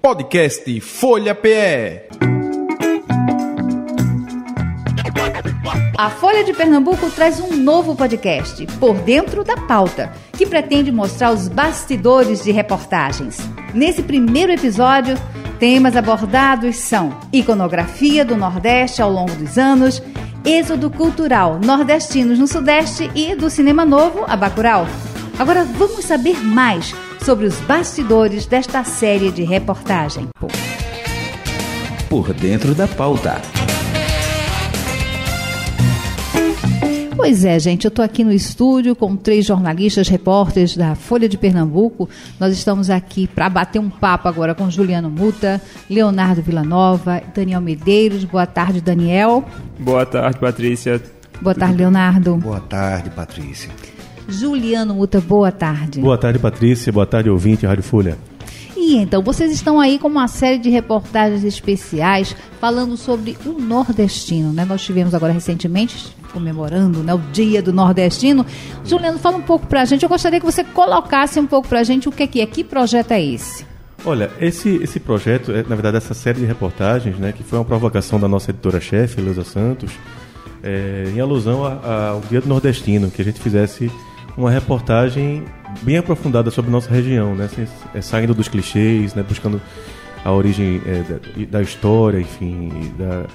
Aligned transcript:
Podcast 0.00 0.80
Folha 0.80 1.34
PE. 1.34 2.08
A 5.98 6.08
Folha 6.08 6.44
de 6.44 6.52
Pernambuco 6.52 7.10
traz 7.10 7.40
um 7.40 7.56
novo 7.56 7.96
podcast, 7.96 8.64
Por 8.78 8.94
Dentro 8.98 9.42
da 9.42 9.56
Pauta, 9.56 10.12
que 10.32 10.46
pretende 10.46 10.92
mostrar 10.92 11.32
os 11.32 11.48
bastidores 11.48 12.44
de 12.44 12.52
reportagens. 12.52 13.38
Nesse 13.74 14.04
primeiro 14.04 14.52
episódio, 14.52 15.16
temas 15.58 15.96
abordados 15.96 16.76
são 16.76 17.18
iconografia 17.32 18.24
do 18.24 18.36
Nordeste 18.36 19.02
ao 19.02 19.10
longo 19.10 19.34
dos 19.34 19.58
anos, 19.58 20.00
êxodo 20.44 20.88
cultural 20.90 21.58
nordestinos 21.58 22.38
no 22.38 22.46
Sudeste 22.46 23.10
e 23.16 23.34
do 23.34 23.50
cinema 23.50 23.84
novo 23.84 24.24
a 24.28 24.36
Bacurau. 24.36 24.86
Agora 25.36 25.64
vamos 25.64 26.04
saber 26.04 26.38
mais 26.38 26.94
sobre 27.24 27.46
os 27.46 27.58
bastidores 27.60 28.46
desta 28.46 28.84
série 28.84 29.30
de 29.30 29.42
reportagem. 29.44 30.28
Por 32.08 32.32
Dentro 32.32 32.74
da 32.74 32.88
Pauta. 32.88 33.40
Pois 37.18 37.44
é, 37.44 37.58
gente, 37.58 37.84
eu 37.84 37.88
estou 37.88 38.04
aqui 38.04 38.22
no 38.22 38.32
estúdio 38.32 38.94
com 38.94 39.16
três 39.16 39.44
jornalistas, 39.44 40.08
repórteres 40.08 40.76
da 40.76 40.94
Folha 40.94 41.28
de 41.28 41.36
Pernambuco. 41.36 42.08
Nós 42.38 42.52
estamos 42.52 42.88
aqui 42.88 43.26
para 43.26 43.50
bater 43.50 43.80
um 43.80 43.90
papo 43.90 44.28
agora 44.28 44.54
com 44.54 44.70
Juliano 44.70 45.10
Muta, 45.10 45.60
Leonardo 45.90 46.40
Villanova, 46.40 47.20
Daniel 47.34 47.60
Medeiros. 47.60 48.24
Boa 48.24 48.46
tarde, 48.46 48.80
Daniel. 48.80 49.44
Boa 49.78 50.06
tarde, 50.06 50.38
Patrícia. 50.38 51.02
Boa 51.42 51.54
tarde, 51.54 51.76
Leonardo. 51.76 52.36
Boa 52.36 52.60
tarde, 52.60 53.10
Patrícia. 53.10 53.68
Juliano 54.28 54.94
Muta, 54.94 55.22
boa 55.22 55.50
tarde. 55.50 56.00
Boa 56.00 56.18
tarde, 56.18 56.38
Patrícia. 56.38 56.92
Boa 56.92 57.06
tarde, 57.06 57.30
ouvinte 57.30 57.64
Rádio 57.64 57.82
Folha. 57.82 58.18
E 58.76 58.96
então, 58.96 59.22
vocês 59.22 59.50
estão 59.50 59.80
aí 59.80 59.98
com 59.98 60.06
uma 60.06 60.28
série 60.28 60.58
de 60.58 60.68
reportagens 60.68 61.42
especiais 61.44 62.36
falando 62.60 62.96
sobre 62.96 63.38
o 63.46 63.52
nordestino, 63.52 64.52
né? 64.52 64.66
Nós 64.66 64.82
tivemos 64.82 65.14
agora 65.14 65.32
recentemente 65.32 66.14
comemorando 66.32 67.02
né, 67.02 67.14
o 67.14 67.18
Dia 67.32 67.62
do 67.62 67.72
Nordestino. 67.72 68.44
Juliano, 68.84 69.18
fala 69.18 69.38
um 69.38 69.42
pouco 69.42 69.66
pra 69.66 69.86
gente. 69.86 70.02
Eu 70.02 70.08
gostaria 70.10 70.38
que 70.38 70.46
você 70.46 70.62
colocasse 70.62 71.40
um 71.40 71.46
pouco 71.46 71.66
pra 71.66 71.82
gente 71.82 72.06
o 72.06 72.12
que 72.12 72.22
é 72.22 72.26
que 72.26 72.40
é, 72.42 72.46
que 72.46 72.62
projeto 72.62 73.12
é 73.12 73.24
esse. 73.24 73.66
Olha, 74.04 74.30
esse, 74.38 74.76
esse 74.76 75.00
projeto, 75.00 75.50
é, 75.52 75.62
na 75.62 75.74
verdade, 75.74 75.96
essa 75.96 76.14
série 76.14 76.40
de 76.40 76.46
reportagens, 76.46 77.18
né, 77.18 77.32
que 77.32 77.42
foi 77.42 77.58
uma 77.58 77.64
provocação 77.64 78.20
da 78.20 78.28
nossa 78.28 78.50
editora-chefe, 78.50 79.20
Leusa 79.20 79.42
Santos, 79.42 79.90
é, 80.62 81.10
em 81.14 81.18
alusão 81.18 81.64
a, 81.64 81.72
a, 81.72 82.08
ao 82.10 82.20
Dia 82.20 82.40
do 82.40 82.48
Nordestino, 82.48 83.10
que 83.10 83.22
a 83.22 83.24
gente 83.24 83.40
fizesse 83.40 83.90
uma 84.38 84.50
reportagem 84.52 85.44
bem 85.82 85.96
aprofundada 85.96 86.48
sobre 86.50 86.70
nossa 86.70 86.88
região, 86.88 87.34
né? 87.34 87.50
É, 87.92 88.00
saindo 88.00 88.32
dos 88.32 88.46
clichês, 88.46 89.12
né? 89.12 89.22
buscando 89.22 89.60
a 90.24 90.32
origem 90.32 90.80
é, 90.86 91.02
da, 91.02 91.58
da, 91.58 91.62
história, 91.62 92.20
enfim, 92.20 92.92
da, 92.96 93.26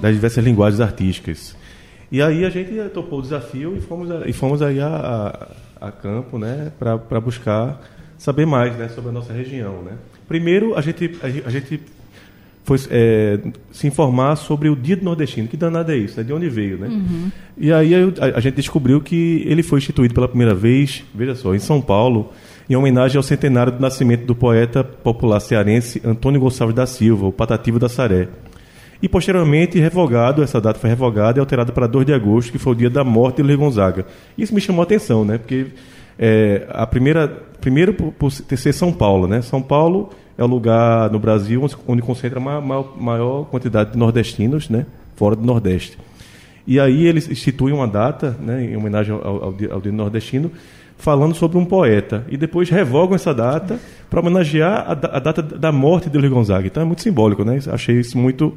das 0.00 0.14
diversas 0.14 0.42
linguagens 0.42 0.80
artísticas. 0.80 1.54
E 2.10 2.22
aí 2.22 2.46
a 2.46 2.50
gente 2.50 2.72
topou 2.94 3.18
o 3.18 3.22
desafio 3.22 3.76
e 3.76 3.80
fomos, 3.80 4.10
a, 4.10 4.26
e 4.26 4.32
fomos 4.32 4.62
aí 4.62 4.80
a, 4.80 5.52
a, 5.78 5.88
a 5.88 5.92
campo 5.92 6.38
né? 6.38 6.72
para 6.78 7.20
buscar 7.20 7.80
saber 8.16 8.46
mais 8.46 8.74
né? 8.76 8.88
sobre 8.88 9.10
a 9.10 9.12
nossa 9.12 9.34
região. 9.34 9.82
Né? 9.82 9.92
Primeiro, 10.26 10.74
a 10.76 10.80
gente, 10.80 11.18
a, 11.22 11.48
a 11.48 11.50
gente 11.50 11.78
foi 12.64 12.78
é, 12.90 13.38
se 13.70 13.86
informar 13.86 14.36
sobre 14.36 14.68
o 14.68 14.76
Dia 14.76 14.96
do 14.96 15.04
Nordestino. 15.04 15.48
Que 15.48 15.56
danado 15.56 15.90
é 15.92 15.96
isso? 15.96 16.18
Né? 16.18 16.24
De 16.24 16.32
onde 16.32 16.48
veio, 16.48 16.78
né? 16.78 16.88
Uhum. 16.88 17.30
E 17.56 17.72
aí 17.72 17.92
a, 17.94 18.36
a, 18.36 18.40
gente 18.40 18.54
descobriu 18.54 19.00
que 19.00 19.42
ele 19.46 19.62
foi 19.62 19.78
instituído 19.78 20.14
pela 20.14 20.28
primeira 20.28 20.54
vez, 20.54 21.04
veja 21.14 21.34
só, 21.34 21.54
em 21.54 21.58
São 21.58 21.80
Paulo, 21.80 22.32
em 22.70 22.76
homenagem 22.76 23.16
ao 23.16 23.22
centenário 23.22 23.72
do 23.72 23.80
nascimento 23.80 24.24
do 24.24 24.34
poeta 24.34 24.84
popular 24.84 25.40
cearense 25.40 26.00
Antônio 26.04 26.40
Gonçalves 26.40 26.76
da 26.76 26.86
Silva, 26.86 27.26
o 27.26 27.32
Patativo 27.32 27.78
da 27.78 27.88
Saré. 27.88 28.28
E 29.02 29.08
posteriormente 29.08 29.80
revogado, 29.80 30.44
essa 30.44 30.60
data 30.60 30.78
foi 30.78 30.88
revogada 30.88 31.38
e 31.38 31.40
alterada 31.40 31.72
para 31.72 31.88
2 31.88 32.06
de 32.06 32.12
agosto, 32.12 32.52
que 32.52 32.58
foi 32.58 32.72
o 32.72 32.76
dia 32.76 32.88
da 32.88 33.02
morte 33.02 33.36
de 33.36 33.42
Luiz 33.42 33.58
Gonzaga. 33.58 34.06
Isso 34.38 34.54
me 34.54 34.60
chamou 34.60 34.80
a 34.82 34.84
atenção, 34.84 35.24
né? 35.24 35.38
Porque 35.38 35.66
é, 36.16 36.68
a 36.70 36.86
primeira, 36.86 37.26
primeiro 37.60 37.92
por, 37.92 38.12
por 38.12 38.30
ser 38.30 38.72
São 38.72 38.92
Paulo, 38.92 39.26
né? 39.26 39.42
São 39.42 39.60
Paulo 39.60 40.10
é 40.36 40.42
o 40.42 40.46
lugar 40.46 41.10
no 41.10 41.18
Brasil 41.18 41.64
onde 41.86 42.02
concentra 42.02 42.38
a 42.38 42.60
maior, 42.60 42.96
maior 43.00 43.44
quantidade 43.44 43.92
de 43.92 43.98
nordestinos, 43.98 44.68
né, 44.68 44.86
fora 45.16 45.36
do 45.36 45.42
Nordeste. 45.42 45.98
E 46.66 46.78
aí 46.78 47.06
eles 47.06 47.28
instituem 47.28 47.74
uma 47.74 47.88
data, 47.88 48.36
né, 48.40 48.64
em 48.64 48.76
homenagem 48.76 49.12
ao, 49.14 49.26
ao, 49.26 49.54
ao 49.70 49.80
dia 49.80 49.92
nordestino, 49.92 50.50
falando 50.96 51.34
sobre 51.34 51.58
um 51.58 51.64
poeta. 51.64 52.24
E 52.28 52.36
depois 52.36 52.70
revogam 52.70 53.16
essa 53.16 53.34
data 53.34 53.80
para 54.08 54.20
homenagear 54.20 54.84
a, 54.86 54.92
a, 54.92 55.18
data 55.18 55.42
da 55.42 55.72
morte 55.72 56.08
de 56.08 56.16
Luiz 56.16 56.30
Gonzaga. 56.30 56.66
Então 56.66 56.82
é 56.82 56.86
muito 56.86 57.02
simbólico, 57.02 57.44
né? 57.44 57.58
Achei 57.70 57.98
isso 57.98 58.16
muito... 58.16 58.54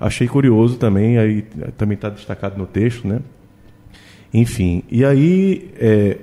Achei 0.00 0.28
curioso 0.28 0.78
também, 0.78 1.18
aí 1.18 1.42
também 1.76 1.96
está 1.96 2.08
destacado 2.08 2.56
no 2.56 2.66
texto, 2.66 3.06
né? 3.06 3.18
Enfim, 4.32 4.84
e 4.88 5.04
aí 5.04 5.70
é, 5.76 6.18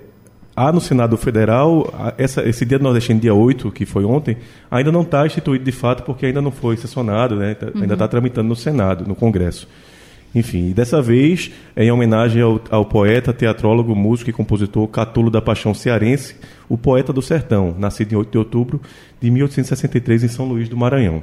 Há 0.55 0.71
no 0.71 0.79
Senado 0.79 1.17
Federal, 1.17 2.13
essa, 2.17 2.47
esse 2.47 2.65
dia 2.65 2.79
do 2.79 2.83
nordestino, 2.83 3.19
dia 3.19 3.33
8, 3.33 3.69
que 3.71 3.85
foi 3.85 4.05
ontem, 4.05 4.37
ainda 4.71 4.89
não 4.89 5.01
está 5.01 5.25
instituído 5.25 5.65
de 5.65 5.71
fato 5.71 6.03
porque 6.03 6.27
ainda 6.27 6.41
não 6.41 6.51
foi 6.51 6.77
sessionado, 6.77 7.35
né? 7.35 7.55
Tá, 7.55 7.67
uhum. 7.75 7.81
ainda 7.81 7.93
está 7.93 8.07
tramitando 8.07 8.47
no 8.47 8.55
Senado, 8.55 9.05
no 9.05 9.15
Congresso. 9.15 9.67
Enfim, 10.33 10.71
dessa 10.71 11.01
vez, 11.01 11.51
em 11.75 11.91
homenagem 11.91 12.41
ao, 12.41 12.61
ao, 12.69 12.85
poeta, 12.85 13.33
teatrólogo, 13.33 13.93
músico 13.95 14.29
e 14.29 14.33
compositor 14.33 14.87
Catulo 14.87 15.29
da 15.29 15.41
Paixão 15.41 15.73
Cearense, 15.73 16.35
o 16.69 16.77
poeta 16.77 17.11
do 17.11 17.21
sertão, 17.21 17.75
nascido 17.77 18.13
em 18.13 18.15
8 18.15 18.31
de 18.31 18.37
outubro 18.37 18.81
de 19.21 19.31
1863 19.31 20.23
em 20.23 20.27
São 20.29 20.45
Luís 20.45 20.69
do 20.69 20.77
Maranhão. 20.77 21.21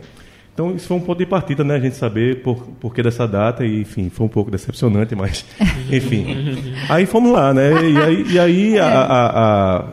Então, 0.54 0.74
isso 0.74 0.86
foi 0.86 0.96
um 0.98 1.00
ponto 1.00 1.18
de 1.18 1.26
partida, 1.26 1.64
né? 1.64 1.76
A 1.76 1.80
gente 1.80 1.96
saber 1.96 2.42
por, 2.42 2.66
por 2.78 2.94
que 2.94 3.02
dessa 3.02 3.26
data, 3.26 3.64
e 3.64 3.80
enfim, 3.80 4.10
foi 4.10 4.26
um 4.26 4.28
pouco 4.28 4.50
decepcionante, 4.50 5.14
mas 5.14 5.46
enfim. 5.90 6.74
aí 6.90 7.06
fomos 7.06 7.32
lá, 7.32 7.54
né? 7.54 7.70
E 7.88 7.98
aí, 7.98 8.26
e 8.32 8.38
aí 8.38 8.78
a, 8.78 8.86
a, 8.86 9.28
a, 9.78 9.84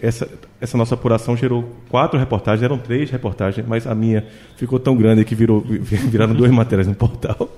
essa, 0.00 0.26
essa 0.60 0.78
nossa 0.78 0.94
apuração 0.94 1.36
gerou 1.36 1.72
quatro 1.90 2.18
reportagens, 2.18 2.62
eram 2.62 2.78
três 2.78 3.10
reportagens, 3.10 3.66
mas 3.66 3.86
a 3.86 3.94
minha 3.94 4.24
ficou 4.56 4.78
tão 4.78 4.96
grande 4.96 5.24
que 5.26 5.34
virou, 5.34 5.60
viraram 6.10 6.34
duas 6.34 6.50
matérias 6.50 6.86
no 6.86 6.94
portal. 6.94 7.48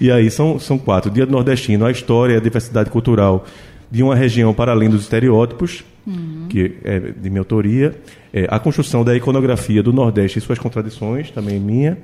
E 0.00 0.10
aí 0.10 0.30
são, 0.30 0.58
são 0.58 0.78
quatro. 0.78 1.10
Dia 1.10 1.26
do 1.26 1.32
Nordestino, 1.32 1.86
a 1.86 1.90
história 1.90 2.36
a 2.36 2.40
diversidade 2.40 2.88
cultural 2.90 3.44
de 3.90 4.02
uma 4.02 4.14
região 4.14 4.52
para 4.52 4.72
além 4.72 4.88
dos 4.88 5.02
estereótipos, 5.02 5.84
uhum. 6.06 6.46
que 6.48 6.76
é 6.84 6.98
de 7.00 7.30
minha 7.30 7.40
autoria 7.40 7.94
é, 8.34 8.48
a 8.50 8.58
construção 8.58 9.04
da 9.04 9.14
iconografia 9.14 9.80
do 9.80 9.92
Nordeste 9.92 10.40
e 10.40 10.42
suas 10.42 10.58
contradições, 10.58 11.30
também 11.30 11.60
minha. 11.60 11.96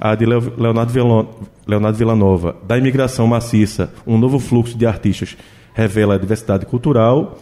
A 0.00 0.14
de 0.14 0.24
Leonardo, 0.24 1.28
Leonardo 1.66 1.98
Villanova, 1.98 2.56
da 2.66 2.78
imigração 2.78 3.26
maciça, 3.26 3.92
um 4.06 4.16
novo 4.16 4.38
fluxo 4.38 4.78
de 4.78 4.86
artistas 4.86 5.36
revela 5.74 6.14
a 6.14 6.18
diversidade 6.18 6.66
cultural. 6.66 7.38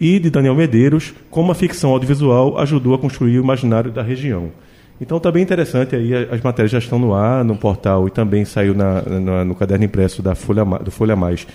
E 0.00 0.20
de 0.20 0.30
Daniel 0.30 0.54
Medeiros, 0.54 1.12
como 1.28 1.50
a 1.50 1.54
ficção 1.54 1.90
audiovisual 1.90 2.56
ajudou 2.58 2.94
a 2.94 2.98
construir 2.98 3.38
o 3.38 3.42
imaginário 3.42 3.90
da 3.90 4.00
região. 4.00 4.52
Então 5.00 5.16
está 5.16 5.32
bem 5.32 5.42
interessante 5.42 5.96
aí, 5.96 6.14
as 6.14 6.40
matérias 6.40 6.70
já 6.70 6.78
estão 6.78 7.00
no 7.00 7.14
ar, 7.14 7.44
no 7.44 7.56
portal 7.56 8.06
e 8.06 8.10
também 8.10 8.44
saiu 8.44 8.74
na, 8.74 9.02
na, 9.02 9.44
no 9.44 9.54
caderno 9.56 9.84
impresso 9.84 10.22
da 10.22 10.36
Folha, 10.36 10.64
do 10.64 10.90
Folha 10.90 11.16
Mais 11.16 11.46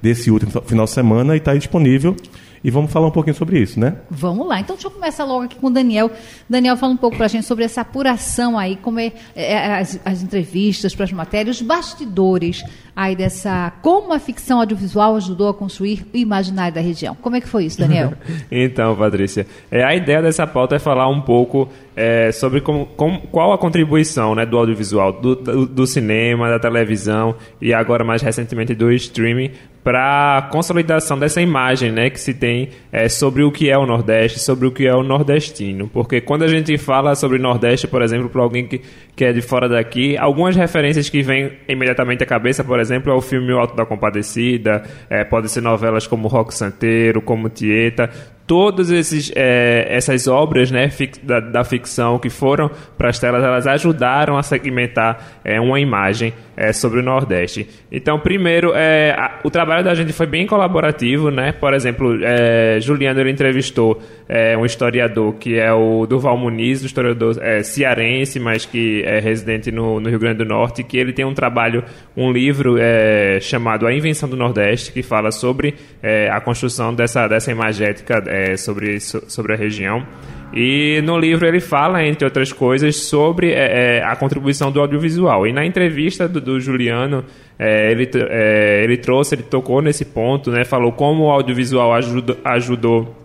desse 0.00 0.30
último 0.30 0.50
final 0.62 0.84
de 0.84 0.90
semana 0.90 1.34
e 1.34 1.38
está 1.38 1.54
disponível 1.54 2.16
e 2.62 2.70
vamos 2.70 2.92
falar 2.92 3.06
um 3.06 3.10
pouquinho 3.10 3.34
sobre 3.34 3.58
isso, 3.58 3.80
né? 3.80 3.96
Vamos 4.10 4.46
lá. 4.46 4.60
Então, 4.60 4.76
deixa 4.76 4.88
eu 4.88 4.90
começar 4.90 5.24
logo 5.24 5.44
aqui 5.44 5.56
com 5.56 5.68
o 5.68 5.70
Daniel. 5.70 6.10
Daniel, 6.48 6.76
fala 6.76 6.92
um 6.92 6.96
pouco 6.96 7.16
para 7.16 7.26
a 7.26 7.28
gente 7.28 7.46
sobre 7.46 7.64
essa 7.64 7.80
apuração 7.80 8.58
aí, 8.58 8.76
como 8.76 9.00
é, 9.00 9.12
é 9.34 9.78
as, 9.78 9.98
as, 10.04 10.22
entrevistas 10.22 10.94
para 10.94 11.04
as 11.04 11.12
matérias, 11.12 11.56
os 11.56 11.62
bastidores 11.62 12.62
aí 12.94 13.16
dessa... 13.16 13.72
Como 13.80 14.12
a 14.12 14.18
ficção 14.18 14.60
audiovisual 14.60 15.16
ajudou 15.16 15.48
a 15.48 15.54
construir 15.54 16.06
o 16.12 16.16
imaginário 16.16 16.74
da 16.74 16.82
região. 16.82 17.16
Como 17.20 17.36
é 17.36 17.40
que 17.40 17.48
foi 17.48 17.64
isso, 17.64 17.78
Daniel? 17.78 18.12
então, 18.52 18.94
Patrícia, 18.94 19.46
é, 19.70 19.82
a 19.82 19.94
ideia 19.94 20.20
dessa 20.20 20.46
pauta 20.46 20.76
é 20.76 20.78
falar 20.78 21.08
um 21.08 21.22
pouco 21.22 21.66
é, 21.96 22.30
sobre 22.30 22.60
como, 22.60 22.84
como, 22.86 23.20
qual 23.28 23.52
a 23.54 23.58
contribuição 23.58 24.34
né, 24.34 24.44
do 24.44 24.58
audiovisual, 24.58 25.14
do, 25.14 25.34
do, 25.34 25.66
do 25.66 25.86
cinema, 25.86 26.50
da 26.50 26.58
televisão 26.58 27.34
e 27.60 27.72
agora 27.72 28.04
mais 28.04 28.20
recentemente 28.20 28.74
do 28.74 28.92
streaming 28.92 29.50
para 29.82 30.48
consolidação 30.52 31.18
dessa 31.18 31.40
imagem 31.40 31.90
né, 31.90 32.10
que 32.10 32.20
se 32.20 32.34
tem 32.34 32.68
é, 32.92 33.08
sobre 33.08 33.42
o 33.42 33.50
que 33.50 33.70
é 33.70 33.78
o 33.78 33.86
Nordeste, 33.86 34.38
sobre 34.38 34.66
o 34.66 34.70
que 34.70 34.86
é 34.86 34.94
o 34.94 35.02
nordestino. 35.02 35.88
Porque 35.88 36.20
quando 36.20 36.42
a 36.42 36.48
gente 36.48 36.76
fala 36.76 37.14
sobre 37.14 37.38
Nordeste, 37.38 37.88
por 37.88 38.02
exemplo, 38.02 38.28
para 38.28 38.42
alguém 38.42 38.66
que, 38.66 38.80
que 39.16 39.24
é 39.24 39.32
de 39.32 39.40
fora 39.40 39.68
daqui, 39.68 40.16
algumas 40.18 40.54
referências 40.54 41.08
que 41.08 41.22
vêm 41.22 41.52
imediatamente 41.68 42.22
à 42.22 42.26
cabeça, 42.26 42.62
por 42.62 42.78
exemplo, 42.78 43.10
é 43.10 43.14
o 43.14 43.20
filme 43.20 43.52
O 43.52 43.58
Alto 43.58 43.74
da 43.74 43.86
Compadecida, 43.86 44.82
é, 45.08 45.24
pode 45.24 45.50
ser 45.50 45.62
novelas 45.62 46.06
como 46.06 46.28
Rock 46.28 46.54
Santeiro, 46.54 47.22
como 47.22 47.48
Tieta, 47.48 48.10
todas 48.50 48.90
esses, 48.90 49.30
é, 49.36 49.86
essas 49.88 50.26
obras 50.26 50.72
né, 50.72 50.90
da, 51.22 51.38
da, 51.38 51.62
ficção 51.62 52.18
que 52.18 52.28
foram 52.28 52.68
para 52.98 53.08
as 53.08 53.16
telas, 53.16 53.44
elas 53.44 53.64
ajudaram 53.64 54.36
a 54.36 54.42
segmentar 54.42 55.38
é, 55.44 55.60
uma 55.60 55.78
imagem 55.78 56.34
é, 56.60 56.74
sobre 56.74 57.00
o 57.00 57.02
Nordeste. 57.02 57.66
Então, 57.90 58.20
primeiro, 58.20 58.72
é, 58.74 59.12
a, 59.12 59.40
o 59.42 59.50
trabalho 59.50 59.82
da 59.82 59.94
gente 59.94 60.12
foi 60.12 60.26
bem 60.26 60.46
colaborativo, 60.46 61.30
né? 61.30 61.52
Por 61.52 61.72
exemplo, 61.72 62.18
é, 62.22 62.78
Juliano 62.80 63.26
entrevistou 63.26 63.98
é, 64.28 64.56
um 64.58 64.66
historiador 64.66 65.34
que 65.36 65.58
é 65.58 65.72
o 65.72 66.04
Duval 66.06 66.36
Muniz, 66.36 66.82
um 66.82 66.86
historiador 66.86 67.38
é, 67.40 67.62
cearense, 67.62 68.38
mas 68.38 68.66
que 68.66 69.02
é 69.06 69.20
residente 69.20 69.72
no, 69.72 69.98
no, 69.98 70.10
Rio 70.10 70.18
Grande 70.18 70.38
do 70.38 70.44
Norte, 70.44 70.84
que 70.84 70.98
ele 70.98 71.14
tem 71.14 71.24
um 71.24 71.32
trabalho, 71.32 71.82
um 72.14 72.30
livro 72.30 72.76
é, 72.78 73.38
chamado 73.40 73.86
A 73.86 73.94
Invenção 73.94 74.28
do 74.28 74.36
Nordeste, 74.36 74.92
que 74.92 75.02
fala 75.02 75.30
sobre 75.30 75.74
é, 76.02 76.28
a 76.30 76.42
construção 76.42 76.94
dessa, 76.94 77.26
dessa 77.26 77.50
imagética 77.50 78.22
sobre, 78.58 79.00
sobre 79.00 79.54
a 79.54 79.56
região. 79.56 80.06
E 80.52 81.00
no 81.02 81.18
livro 81.18 81.46
ele 81.46 81.60
fala, 81.60 82.04
entre 82.04 82.24
outras 82.24 82.52
coisas, 82.52 82.96
sobre 82.96 83.52
é, 83.52 83.98
é, 83.98 84.04
a 84.04 84.16
contribuição 84.16 84.72
do 84.72 84.80
audiovisual. 84.80 85.46
E 85.46 85.52
na 85.52 85.64
entrevista 85.64 86.28
do, 86.28 86.40
do 86.40 86.60
Juliano, 86.60 87.24
é, 87.58 87.90
ele, 87.92 88.10
é, 88.14 88.82
ele 88.82 88.96
trouxe, 88.96 89.34
ele 89.34 89.42
tocou 89.42 89.80
nesse 89.80 90.04
ponto, 90.04 90.50
né, 90.50 90.64
falou 90.64 90.92
como 90.92 91.24
o 91.24 91.30
audiovisual 91.30 91.92
ajudou, 91.94 92.36
ajudou 92.44 93.16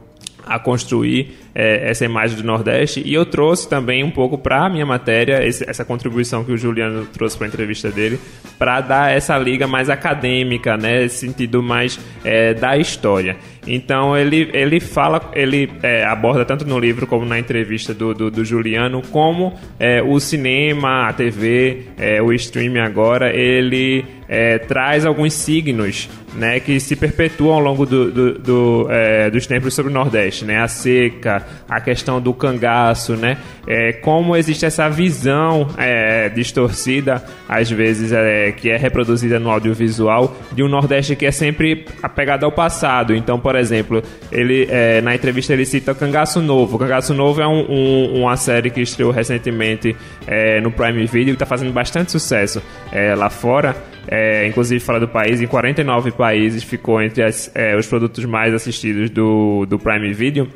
a 0.46 0.60
construir 0.60 1.36
é, 1.56 1.90
essa 1.90 2.06
imagem 2.06 2.38
do 2.38 2.44
Nordeste 2.44 3.02
e 3.04 3.14
eu 3.14 3.26
trouxe 3.26 3.68
também 3.68 4.04
um 4.04 4.12
pouco 4.12 4.38
para 4.38 4.66
a 4.66 4.70
minha 4.70 4.86
matéria 4.86 5.46
esse, 5.46 5.68
essa 5.68 5.84
contribuição 5.84 6.44
que 6.44 6.52
o 6.52 6.58
Juliano 6.58 7.06
trouxe 7.06 7.38
para 7.38 7.48
a 7.48 7.50
entrevista 7.50 7.90
dele 7.90 8.20
para 8.60 8.80
dar 8.82 9.12
essa 9.12 9.38
liga 9.38 9.66
mais 9.66 9.90
acadêmica, 9.90 10.78
né, 10.78 11.06
esse 11.06 11.26
sentido 11.26 11.64
mais 11.64 12.00
é, 12.24 12.54
da 12.54 12.78
história. 12.78 13.38
Então 13.68 14.16
ele, 14.16 14.50
ele 14.54 14.80
fala, 14.80 15.32
ele 15.34 15.72
é, 15.82 16.06
aborda 16.06 16.46
tanto 16.46 16.66
no 16.66 16.80
livro 16.80 17.08
como 17.08 17.26
na 17.26 17.40
entrevista 17.40 17.94
do, 17.94 18.14
do, 18.14 18.32
do 18.32 18.46
Juliano 18.46 19.02
como 19.12 19.54
é, 19.80 20.02
o 20.02 20.20
cinema, 20.20 21.08
a 21.08 21.14
TV, 21.14 21.88
é, 21.98 22.22
o 22.22 22.32
streaming 22.34 22.80
agora, 22.80 23.36
ele 23.36 24.06
é, 24.28 24.58
traz 24.60 25.06
alguns 25.06 25.34
signos 25.34 26.10
né, 26.36 26.60
que 26.60 26.80
se 26.80 26.96
perpetuam 26.96 27.56
ao 27.56 27.60
longo 27.60 27.86
do, 27.86 28.12
do, 28.12 28.40
do 28.40 28.88
é, 28.90 29.30
dos 29.30 29.48
tempos 29.48 29.74
sobre 29.74 29.92
o 29.92 29.94
Nordeste, 29.94 30.44
né, 30.44 30.60
a 30.60 30.68
seca, 30.68 31.46
a 31.68 31.80
questão 31.80 32.20
do 32.20 32.34
cangaço, 32.34 33.16
né, 33.16 33.38
é, 33.68 33.94
como 33.94 34.36
existe 34.36 34.66
essa 34.66 34.90
visão 34.90 35.68
é, 35.78 36.30
distorcida, 36.30 37.24
às 37.48 37.72
vezes, 37.72 38.12
é, 38.12 38.52
que 38.52 38.70
é 38.70 38.78
reproduzida 38.78 39.40
no 39.40 39.50
audiovisual, 39.50 40.36
de 40.52 40.62
um 40.62 40.68
Nordeste 40.68 41.16
que 41.16 41.26
é 41.26 41.32
sempre 41.32 41.86
apegado 42.04 42.44
ao 42.44 42.52
passado. 42.52 43.16
Então, 43.16 43.40
por 43.40 43.56
exemplo, 43.56 44.04
ele 44.32 44.68
é, 44.70 45.02
na 45.02 45.16
entrevista 45.16 45.54
ele 45.54 45.66
cita 45.66 45.94
o 45.94 45.96
Cangaço 45.96 46.42
Novo. 46.42 46.76
O 46.76 46.80
Cangaço 46.80 47.14
Novo 47.14 47.42
é 47.42 47.48
um, 47.48 47.66
um, 47.70 48.22
uma 48.22 48.36
série 48.36 48.70
que 48.70 48.82
estreou 48.82 49.12
recentemente 49.12 49.96
no 50.62 50.72
Prime 50.72 51.06
Video, 51.06 51.28
que 51.28 51.36
está 51.36 51.46
fazendo 51.46 51.72
bastante 51.72 52.12
sucesso 52.12 52.62
lá 53.18 53.30
fora 53.30 53.76
é, 54.16 54.48
inclusive 54.48 54.80
fora 54.80 54.98
do 54.98 55.10
país, 55.10 55.42
em 55.42 55.48
49 55.48 56.12
países 56.12 56.64
ficou 56.64 57.02
entre 57.02 57.22
as, 57.22 57.52
é, 57.54 57.76
os 57.76 57.86
produtos 57.86 58.24
mais 58.24 58.54
assistidos 58.54 59.10
do, 59.10 59.66
do 59.66 59.78
Prime 59.78 60.14
Video. 60.14 60.48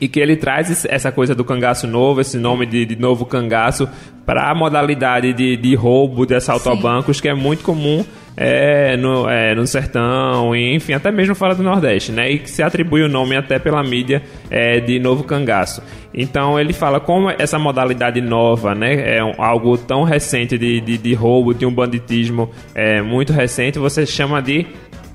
E 0.00 0.06
que 0.06 0.20
ele 0.20 0.36
traz 0.36 0.84
essa 0.84 1.10
coisa 1.10 1.34
do 1.34 1.44
cangaço 1.44 1.86
novo, 1.88 2.20
esse 2.20 2.36
nome 2.36 2.66
de, 2.66 2.84
de 2.84 2.96
novo 2.96 3.26
cangaço, 3.26 3.88
para 4.24 4.48
a 4.48 4.54
modalidade 4.54 5.32
de, 5.32 5.56
de 5.56 5.74
roubo, 5.74 6.24
de 6.24 6.34
assalto 6.34 6.64
Sim. 6.64 6.70
a 6.70 6.74
bancos, 6.76 7.20
que 7.20 7.28
é 7.28 7.34
muito 7.34 7.64
comum 7.64 8.04
é, 8.36 8.96
no, 8.96 9.28
é, 9.28 9.54
no 9.54 9.66
sertão, 9.66 10.54
e, 10.54 10.74
enfim, 10.74 10.92
até 10.92 11.10
mesmo 11.10 11.34
fora 11.34 11.54
do 11.54 11.62
Nordeste, 11.62 12.12
né? 12.12 12.30
E 12.30 12.38
que 12.38 12.50
se 12.50 12.62
atribui 12.62 13.02
o 13.02 13.08
nome 13.08 13.36
até 13.36 13.58
pela 13.58 13.82
mídia 13.82 14.22
é, 14.50 14.80
de 14.80 14.98
novo 14.98 15.24
cangaço. 15.24 15.82
Então 16.12 16.58
ele 16.58 16.72
fala 16.72 17.00
como 17.00 17.28
essa 17.30 17.58
modalidade 17.58 18.20
nova, 18.20 18.74
né? 18.74 19.16
É 19.16 19.24
um, 19.24 19.32
algo 19.38 19.76
tão 19.76 20.04
recente 20.04 20.56
de, 20.56 20.80
de, 20.80 20.96
de, 20.96 21.14
roubo, 21.14 21.52
de 21.52 21.66
um 21.66 21.72
banditismo 21.72 22.50
é, 22.74 23.02
muito 23.02 23.32
recente, 23.32 23.78
você 23.78 24.06
chama 24.06 24.40
de 24.40 24.66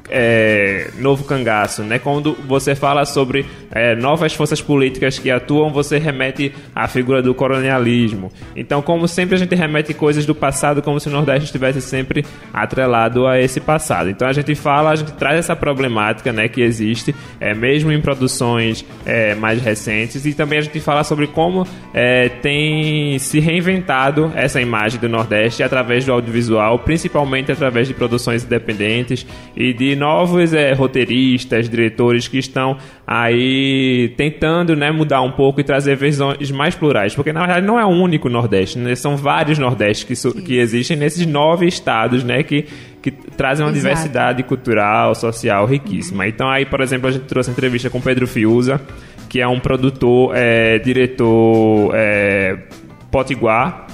é, 0.09 0.89
novo 0.97 1.23
cangaço, 1.23 1.83
né? 1.83 1.99
Quando 1.99 2.35
você 2.47 2.75
fala 2.75 3.05
sobre 3.05 3.45
é, 3.71 3.95
novas 3.95 4.33
forças 4.33 4.61
políticas 4.61 5.19
que 5.19 5.29
atuam, 5.29 5.71
você 5.71 5.97
remete 5.97 6.53
à 6.75 6.87
figura 6.87 7.21
do 7.21 7.33
colonialismo. 7.33 8.31
Então, 8.55 8.81
como 8.81 9.07
sempre 9.07 9.35
a 9.35 9.37
gente 9.37 9.53
remete 9.55 9.93
coisas 9.93 10.25
do 10.25 10.33
passado, 10.33 10.81
como 10.81 10.99
se 10.99 11.07
o 11.07 11.11
Nordeste 11.11 11.45
estivesse 11.45 11.81
sempre 11.81 12.25
atrelado 12.53 13.27
a 13.27 13.39
esse 13.39 13.59
passado. 13.59 14.09
Então 14.09 14.27
a 14.27 14.33
gente 14.33 14.55
fala, 14.55 14.91
a 14.91 14.95
gente 14.95 15.13
traz 15.13 15.37
essa 15.37 15.55
problemática, 15.55 16.31
né, 16.31 16.47
que 16.47 16.61
existe, 16.61 17.13
é, 17.39 17.53
mesmo 17.53 17.91
em 17.91 18.01
produções 18.01 18.85
é, 19.05 19.35
mais 19.35 19.61
recentes, 19.61 20.25
e 20.25 20.33
também 20.33 20.59
a 20.59 20.61
gente 20.61 20.79
fala 20.79 21.03
sobre 21.03 21.27
como 21.27 21.67
é, 21.93 22.29
tem 22.29 23.17
se 23.19 23.39
reinventado 23.39 24.31
essa 24.35 24.61
imagem 24.61 24.99
do 24.99 25.09
Nordeste 25.09 25.63
através 25.63 26.05
do 26.05 26.11
audiovisual, 26.11 26.79
principalmente 26.79 27.51
através 27.51 27.87
de 27.87 27.93
produções 27.93 28.43
independentes 28.43 29.25
e 29.55 29.73
de 29.73 29.95
novos 29.99 30.53
é, 30.53 30.73
roteiristas, 30.73 31.69
diretores 31.69 32.27
que 32.27 32.37
estão 32.37 32.77
aí 33.05 34.13
tentando 34.15 34.75
né, 34.75 34.91
mudar 34.91 35.21
um 35.21 35.31
pouco 35.31 35.59
e 35.59 35.63
trazer 35.63 35.95
visões 35.95 36.49
mais 36.51 36.73
plurais, 36.73 37.13
porque 37.13 37.33
na 37.33 37.41
verdade 37.41 37.65
não 37.65 37.79
é 37.79 37.85
o 37.85 37.89
único 37.89 38.29
Nordeste, 38.29 38.79
né? 38.79 38.95
são 38.95 39.17
vários 39.17 39.59
Nordestes 39.59 40.03
que, 40.23 40.41
que 40.41 40.57
existem 40.57 40.95
nesses 40.97 41.25
nove 41.25 41.67
estados 41.67 42.23
né, 42.23 42.41
que, 42.41 42.65
que 43.01 43.11
trazem 43.11 43.65
uma 43.65 43.71
Exato. 43.71 43.87
diversidade 43.87 44.43
cultural, 44.43 45.13
social 45.13 45.65
riquíssima. 45.65 46.27
Então 46.27 46.49
aí, 46.49 46.65
por 46.65 46.81
exemplo, 46.81 47.09
a 47.09 47.11
gente 47.11 47.25
trouxe 47.25 47.51
entrevista 47.51 47.89
com 47.89 47.99
Pedro 48.01 48.25
Fiuza, 48.25 48.81
que 49.27 49.39
é 49.39 49.47
um 49.47 49.59
produtor, 49.59 50.31
é, 50.35 50.79
diretor 50.79 51.91
é, 51.93 52.57
potiguar, 53.11 53.87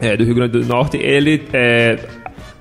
é, 0.00 0.16
do 0.16 0.24
Rio 0.24 0.34
Grande 0.34 0.58
do 0.58 0.64
Norte. 0.64 0.96
Ele 0.96 1.42
é, 1.52 1.98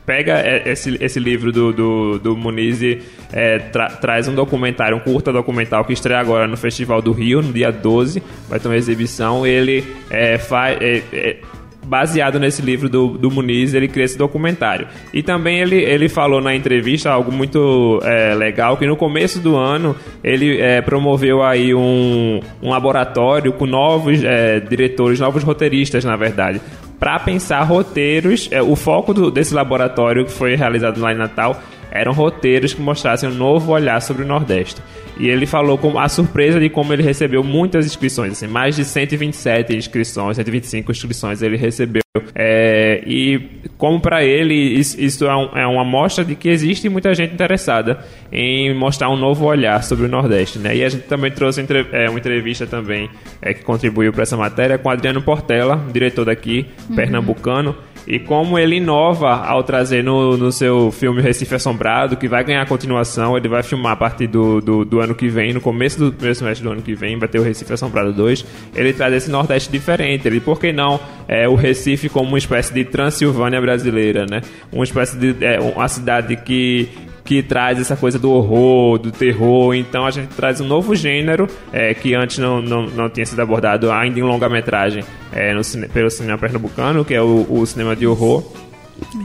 pega 0.05 0.33
é, 0.39 0.69
esse, 0.71 0.97
esse 1.01 1.19
livro 1.19 1.51
do, 1.51 1.71
do, 1.71 2.19
do 2.19 2.38
Muniz 2.38 2.81
e 2.81 3.01
é, 3.31 3.59
tra, 3.59 3.88
traz 3.88 4.27
um 4.27 4.35
documentário, 4.35 4.97
um 4.97 5.00
curta 5.00 5.31
documental 5.31 5.85
que 5.85 5.94
estreia 5.94 6.19
agora 6.19 6.47
no 6.47 6.57
Festival 6.57 7.01
do 7.01 7.11
Rio, 7.11 7.41
no 7.41 7.51
dia 7.51 7.71
12, 7.71 8.21
vai 8.50 8.59
ter 8.59 8.67
uma 8.67 8.77
exibição. 8.77 9.45
Ele 9.45 9.83
é, 10.09 10.38
faz. 10.38 10.77
É, 10.81 11.03
é, 11.13 11.38
baseado 11.83 12.39
nesse 12.39 12.62
livro 12.62 12.89
do, 12.89 13.09
do 13.09 13.30
Muniz, 13.30 13.74
ele 13.74 13.88
cria 13.88 14.06
esse 14.06 14.18
documentário. 14.18 14.88
E 15.13 15.21
também 15.21 15.59
ele, 15.59 15.75
ele 15.75 16.09
falou 16.09 16.41
na 16.41 16.56
entrevista 16.56 17.12
algo 17.12 17.31
muito 17.31 18.00
é, 18.03 18.33
legal, 18.33 18.77
que 18.77 18.85
no 18.85 18.95
começo 18.95 19.39
do 19.39 19.56
ano 19.56 19.95
ele 20.24 20.59
é, 20.59 20.81
promoveu 20.81 21.44
aí 21.44 21.74
um, 21.74 22.39
um 22.62 22.69
laboratório 22.69 23.53
com 23.53 23.65
novos 23.65 24.24
é, 24.24 24.59
diretores, 24.59 25.19
novos 25.19 25.44
roteiristas, 25.44 26.03
na 26.06 26.15
verdade, 26.15 26.62
para 27.00 27.19
pensar 27.19 27.62
roteiros. 27.63 28.47
É, 28.51 28.62
o 28.62 28.75
foco 28.75 29.13
do, 29.13 29.29
desse 29.29 29.53
laboratório 29.53 30.25
que 30.25 30.31
foi 30.31 30.56
realizado 30.56 31.00
lá 31.00 31.12
em 31.12 31.18
Natal 31.18 31.62
eram 31.91 32.12
roteiros 32.12 32.74
que 32.74 32.81
mostrassem 32.81 33.29
um 33.29 33.33
novo 33.33 33.71
olhar 33.71 34.01
sobre 34.01 34.24
o 34.24 34.25
Nordeste. 34.25 34.81
E 35.18 35.27
ele 35.27 35.45
falou 35.45 35.77
com 35.77 36.00
a 36.00 36.10
surpresa 36.10 36.60
de 36.60 36.69
como 36.69 36.92
ele 36.92 37.04
recebeu 37.04 37.44
muitas 37.44 37.86
inscrições, 37.86 38.33
assim, 38.33 38.48
mais 38.48 38.75
de 38.75 38.83
127 38.83 39.75
inscrições, 39.75 40.38
125 40.38 40.92
inscrições 40.92 41.42
ele 41.42 41.57
recebeu. 41.57 42.01
É, 42.36 43.03
e 43.08 43.41
como 43.77 44.00
para 44.00 44.24
ele 44.24 44.53
isso 44.53 45.25
é, 45.25 45.36
um, 45.36 45.58
é, 45.58 45.65
uma 45.65 45.82
amostra 45.82 46.24
de 46.24 46.36
que 46.36 46.48
existe 46.48 46.88
muita 46.88 47.13
gente 47.15 47.34
interessada 47.34 48.05
em 48.32 48.74
mostrar 48.74 49.10
um 49.10 49.17
novo 49.17 49.46
olhar 49.46 49.84
sobre 49.84 50.05
o 50.05 50.08
Nordeste, 50.08 50.60
né? 50.60 50.75
E 50.75 50.84
a 50.84 50.89
gente 50.89 51.03
também 51.03 51.32
trouxe 51.32 51.62
entre, 51.62 51.88
é, 51.91 52.10
uma 52.10 52.20
entrevista 52.20 52.67
também 52.67 53.10
é, 53.41 53.53
que 53.53 53.63
contribuiu 53.63 54.13
para 54.13 54.24
essa 54.24 54.38
matéria 54.38 54.77
com 54.77 54.89
Adriano 54.89 55.24
Portela, 55.24 55.84
diretor 55.91 56.25
daqui, 56.25 56.67
uhum. 56.88 56.96
pernambucano 56.96 57.75
e 58.07 58.19
como 58.19 58.60
ele 58.60 58.77
inova 58.77 59.36
ao 59.45 59.63
trazer 59.63 60.03
no, 60.03 60.38
no 60.38 60.51
seu 60.51 60.91
filme 60.91 61.22
Recife 61.22 61.55
Assombrado, 61.55 62.17
que 62.17 62.27
vai 62.27 62.43
ganhar 62.43 62.65
continuação, 62.65 63.38
ele 63.38 63.48
vai 63.48 63.63
filmar 63.63 63.93
a 63.93 63.95
partir 63.95 64.27
do, 64.27 64.60
do, 64.62 64.86
do, 64.86 65.00
ano 65.00 65.15
que 65.15 65.27
vem, 65.27 65.53
no 65.53 65.62
começo 65.62 66.00
do 66.00 66.12
primeiro 66.12 66.36
semestre 66.36 66.63
do 66.63 66.72
ano 66.72 66.81
que 66.81 66.93
vem, 66.93 67.17
vai 67.17 67.27
ter 67.27 67.39
o 67.39 67.43
Recife 67.43 67.74
Assombrado 67.74 68.12
2. 68.13 68.45
Ele 68.75 68.93
traz 68.93 69.13
esse 69.13 69.31
Nordeste 69.31 69.72
diferente. 69.72 70.27
Ele, 70.27 70.39
por 70.39 70.60
que 70.60 70.72
não 70.72 71.00
é, 71.27 71.48
o 71.48 71.55
Recife 71.55 72.10
como 72.10 72.29
uma 72.29 72.38
espécie 72.38 72.74
de 72.74 72.83
Transilvânia 72.86 73.62
brasileira, 73.62 74.25
né? 74.29 74.41
Uma 74.72 74.83
espécie 74.83 75.17
de 75.17 75.43
é, 75.43 75.60
uma 75.60 75.88
cidade 75.88 76.36
que 76.36 76.89
que 77.24 77.42
traz 77.42 77.80
essa 77.80 77.96
coisa 77.96 78.20
do 78.20 78.32
horror, 78.32 78.98
do 78.98 79.12
terror. 79.12 79.74
Então 79.74 80.06
a 80.06 80.12
gente 80.12 80.30
traz 80.30 80.60
um 80.60 80.68
novo 80.68 80.96
gênero 80.96 81.48
é, 81.72 81.94
que 81.94 82.13
antes 82.13 82.38
não, 82.38 82.62
não, 82.62 82.86
não 82.88 83.10
tinha 83.10 83.25
sido 83.25 83.42
abordado 83.42 83.92
ainda 83.92 84.20
em 84.20 84.24
longa-metragem 84.24 85.03
é, 85.32 85.53
pelo 85.94 86.10
cinema 86.10 86.38
pernambucano, 86.38 87.06
que 87.06 87.13
é 87.13 87.22
o, 87.22 87.46
o 87.50 87.65
cinema 87.65 87.96
de 87.96 88.06
horror. 88.06 88.44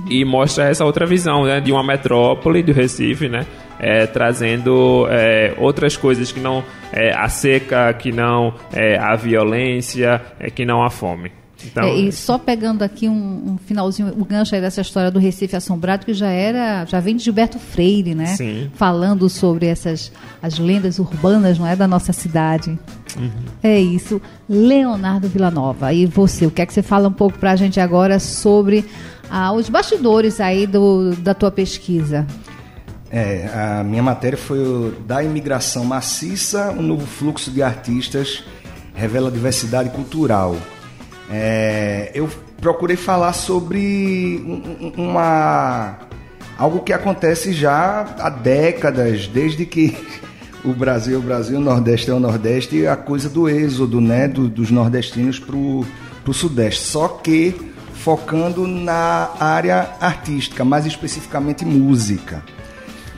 E 0.08 0.24
mostra 0.24 0.64
essa 0.64 0.84
outra 0.84 1.06
visão 1.06 1.44
né, 1.44 1.60
de 1.60 1.70
uma 1.70 1.82
metrópole 1.82 2.62
do 2.62 2.72
Recife, 2.72 3.28
né? 3.28 3.46
É, 3.78 4.06
trazendo 4.06 5.06
é, 5.08 5.54
outras 5.56 5.96
coisas 5.96 6.32
que 6.32 6.40
não 6.40 6.64
é, 6.92 7.14
a 7.14 7.28
seca, 7.28 7.92
que 7.92 8.10
não 8.10 8.54
é, 8.72 8.98
a 8.98 9.14
violência, 9.14 10.20
é, 10.40 10.50
que 10.50 10.64
não 10.64 10.82
a 10.82 10.90
fome. 10.90 11.30
Então, 11.64 11.82
É, 11.84 11.96
e 11.96 12.12
só 12.12 12.38
pegando 12.38 12.82
aqui 12.82 13.08
um, 13.08 13.52
um 13.52 13.58
finalzinho, 13.58 14.14
o 14.16 14.24
gancho 14.24 14.54
aí 14.54 14.60
dessa 14.60 14.80
história 14.80 15.10
do 15.10 15.18
Recife 15.18 15.56
Assombrado, 15.56 16.06
que 16.06 16.14
já 16.14 16.28
era, 16.28 16.84
já 16.84 17.00
vem 17.00 17.16
de 17.16 17.24
Gilberto 17.24 17.58
Freire, 17.58 18.14
né? 18.14 18.26
Sim. 18.26 18.70
Falando 18.74 19.28
sobre 19.28 19.66
essas 19.66 20.12
as 20.40 20.58
lendas 20.58 20.98
urbanas, 20.98 21.58
não 21.58 21.66
é, 21.66 21.74
da 21.74 21.88
nossa 21.88 22.12
cidade. 22.12 22.78
É 23.62 23.78
isso. 23.80 24.20
Leonardo 24.48 25.28
Villanova, 25.28 25.92
e 25.92 26.06
você, 26.06 26.46
o 26.46 26.50
que 26.50 26.62
é 26.62 26.66
que 26.66 26.72
você 26.72 26.82
fala 26.82 27.08
um 27.08 27.12
pouco 27.12 27.38
pra 27.38 27.56
gente 27.56 27.80
agora 27.80 28.20
sobre 28.20 28.84
ah, 29.28 29.52
os 29.52 29.68
bastidores 29.68 30.40
aí 30.40 30.66
do, 30.66 31.12
da 31.16 31.34
tua 31.34 31.50
pesquisa? 31.50 32.26
É, 33.10 33.48
a 33.80 33.82
minha 33.82 34.02
matéria 34.02 34.38
foi 34.38 34.58
o 34.60 34.90
da 35.06 35.24
imigração 35.24 35.84
maciça, 35.84 36.70
um 36.70 36.82
novo 36.82 37.06
fluxo 37.06 37.50
de 37.50 37.62
artistas 37.62 38.44
revela 38.94 39.30
diversidade 39.30 39.90
cultural. 39.90 40.56
É, 41.30 42.10
eu 42.14 42.28
procurei 42.60 42.96
falar 42.96 43.32
sobre 43.32 44.42
um- 44.46 44.86
um- 44.86 45.08
uma 45.10 45.98
algo 46.58 46.80
que 46.80 46.92
acontece 46.92 47.52
já 47.52 48.00
há 48.18 48.30
décadas, 48.30 49.28
desde 49.28 49.64
que 49.66 49.96
o 50.64 50.72
Brasil 50.72 51.14
é 51.16 51.18
o 51.18 51.22
Brasil, 51.22 51.58
o 51.58 51.60
Nordeste 51.60 52.10
é 52.10 52.14
o 52.14 52.18
Nordeste, 52.20 52.86
a 52.86 52.96
coisa 52.96 53.28
do 53.28 53.48
êxodo, 53.48 54.00
né, 54.00 54.26
do- 54.26 54.48
dos 54.48 54.70
nordestinos 54.70 55.38
para 55.38 55.54
o 55.56 55.84
Sudeste. 56.32 56.80
Só 56.82 57.08
que 57.08 57.54
focando 57.94 58.66
na 58.66 59.30
área 59.38 59.90
artística, 60.00 60.64
mais 60.64 60.86
especificamente 60.86 61.64
música. 61.64 62.42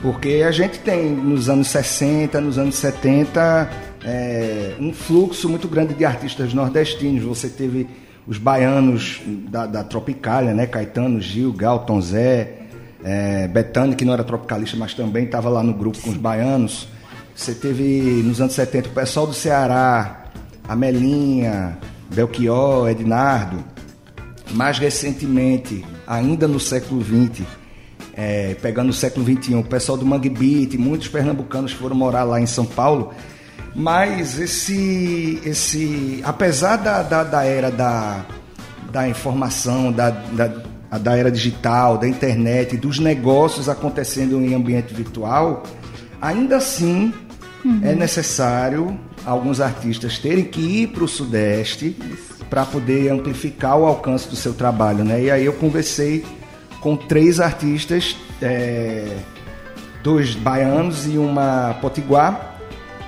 Porque 0.01 0.43
a 0.47 0.51
gente 0.51 0.79
tem 0.79 1.11
nos 1.11 1.47
anos 1.49 1.67
60, 1.67 2.41
nos 2.41 2.57
anos 2.57 2.75
70, 2.75 3.69
é, 4.03 4.73
um 4.79 4.91
fluxo 4.91 5.47
muito 5.47 5.67
grande 5.67 5.93
de 5.93 6.03
artistas 6.03 6.53
nordestinos. 6.53 7.23
Você 7.23 7.47
teve 7.47 7.87
os 8.27 8.37
baianos 8.37 9.21
da, 9.49 9.65
da 9.65 9.83
Tropicália, 9.83 10.53
né? 10.53 10.65
Caetano, 10.67 11.19
Gil, 11.19 11.51
Gal, 11.53 11.79
Tom 11.79 11.99
Zé, 12.01 12.59
é, 13.03 13.47
Betânia, 13.47 13.95
que 13.95 14.05
não 14.05 14.13
era 14.13 14.23
tropicalista, 14.23 14.77
mas 14.77 14.93
também 14.93 15.25
estava 15.25 15.49
lá 15.49 15.63
no 15.63 15.73
grupo 15.73 15.99
com 15.99 16.09
os 16.09 16.17
baianos. 16.17 16.87
Você 17.35 17.53
teve 17.53 18.21
nos 18.23 18.39
anos 18.39 18.53
70 18.53 18.89
o 18.89 18.91
pessoal 18.91 19.25
do 19.25 19.33
Ceará, 19.33 20.25
Amelinha, 20.67 21.77
Belchior, 22.13 22.89
Ednardo. 22.89 23.63
Mais 24.51 24.77
recentemente, 24.77 25.85
ainda 26.05 26.47
no 26.47 26.59
século 26.59 27.01
XX, 27.01 27.45
é, 28.13 28.53
pegando 28.55 28.89
o 28.89 28.93
século 28.93 29.25
XXI, 29.25 29.55
o 29.55 29.63
pessoal 29.63 29.97
do 29.97 30.05
Mangue 30.05 30.29
Beat, 30.29 30.73
muitos 30.75 31.07
pernambucanos 31.07 31.71
foram 31.71 31.95
morar 31.95 32.25
lá 32.25 32.39
em 32.39 32.45
São 32.45 32.65
Paulo. 32.65 33.13
Mas 33.73 34.39
esse, 34.39 35.41
esse 35.45 36.21
apesar 36.25 36.75
da, 36.77 37.01
da, 37.01 37.23
da 37.23 37.45
era 37.45 37.71
da, 37.71 38.25
da 38.91 39.07
informação, 39.07 39.91
da, 39.91 40.09
da, 40.09 40.97
da 40.97 41.17
era 41.17 41.31
digital, 41.31 41.97
da 41.97 42.07
internet, 42.07 42.75
dos 42.75 42.99
negócios 42.99 43.69
acontecendo 43.69 44.41
em 44.41 44.53
ambiente 44.53 44.93
virtual, 44.93 45.63
ainda 46.21 46.57
assim 46.57 47.13
é 47.83 47.93
necessário 47.93 48.99
alguns 49.25 49.61
artistas 49.61 50.17
terem 50.17 50.43
que 50.43 50.59
ir 50.59 50.87
para 50.87 51.03
o 51.03 51.07
Sudeste 51.07 51.95
para 52.49 52.65
poder 52.65 53.09
amplificar 53.09 53.77
o 53.77 53.85
alcance 53.85 54.27
do 54.27 54.35
seu 54.35 54.53
trabalho. 54.53 55.03
Né? 55.03 55.23
E 55.23 55.31
aí 55.31 55.45
eu 55.45 55.53
conversei 55.53 56.25
com 56.81 56.97
três 56.97 57.39
artistas, 57.39 58.17
é, 58.41 59.17
dois 60.03 60.35
baianos 60.35 61.05
e 61.05 61.17
uma 61.17 61.77
potiguar. 61.79 62.50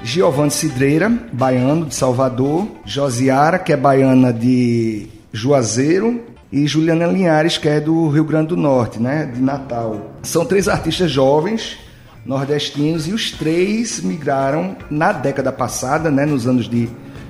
Giovanni 0.03 0.51
Cidreira, 0.51 1.09
baiano 1.31 1.85
de 1.85 1.95
Salvador, 1.95 2.67
Josiara, 2.85 3.57
que 3.57 3.71
é 3.71 3.77
baiana 3.77 4.33
de 4.33 5.07
Juazeiro, 5.31 6.21
e 6.51 6.67
Juliana 6.67 7.07
Linhares, 7.07 7.57
que 7.57 7.69
é 7.69 7.79
do 7.79 8.09
Rio 8.09 8.25
Grande 8.25 8.49
do 8.49 8.57
Norte, 8.57 9.01
né, 9.01 9.31
de 9.33 9.41
Natal. 9.41 10.11
São 10.21 10.45
três 10.45 10.67
artistas 10.67 11.09
jovens, 11.09 11.77
nordestinos, 12.25 13.07
e 13.07 13.13
os 13.13 13.31
três 13.31 14.01
migraram 14.01 14.75
na 14.91 15.13
década 15.13 15.53
passada, 15.53 16.11
né, 16.11 16.25
nos 16.25 16.45
anos 16.45 16.69
de 16.69 16.89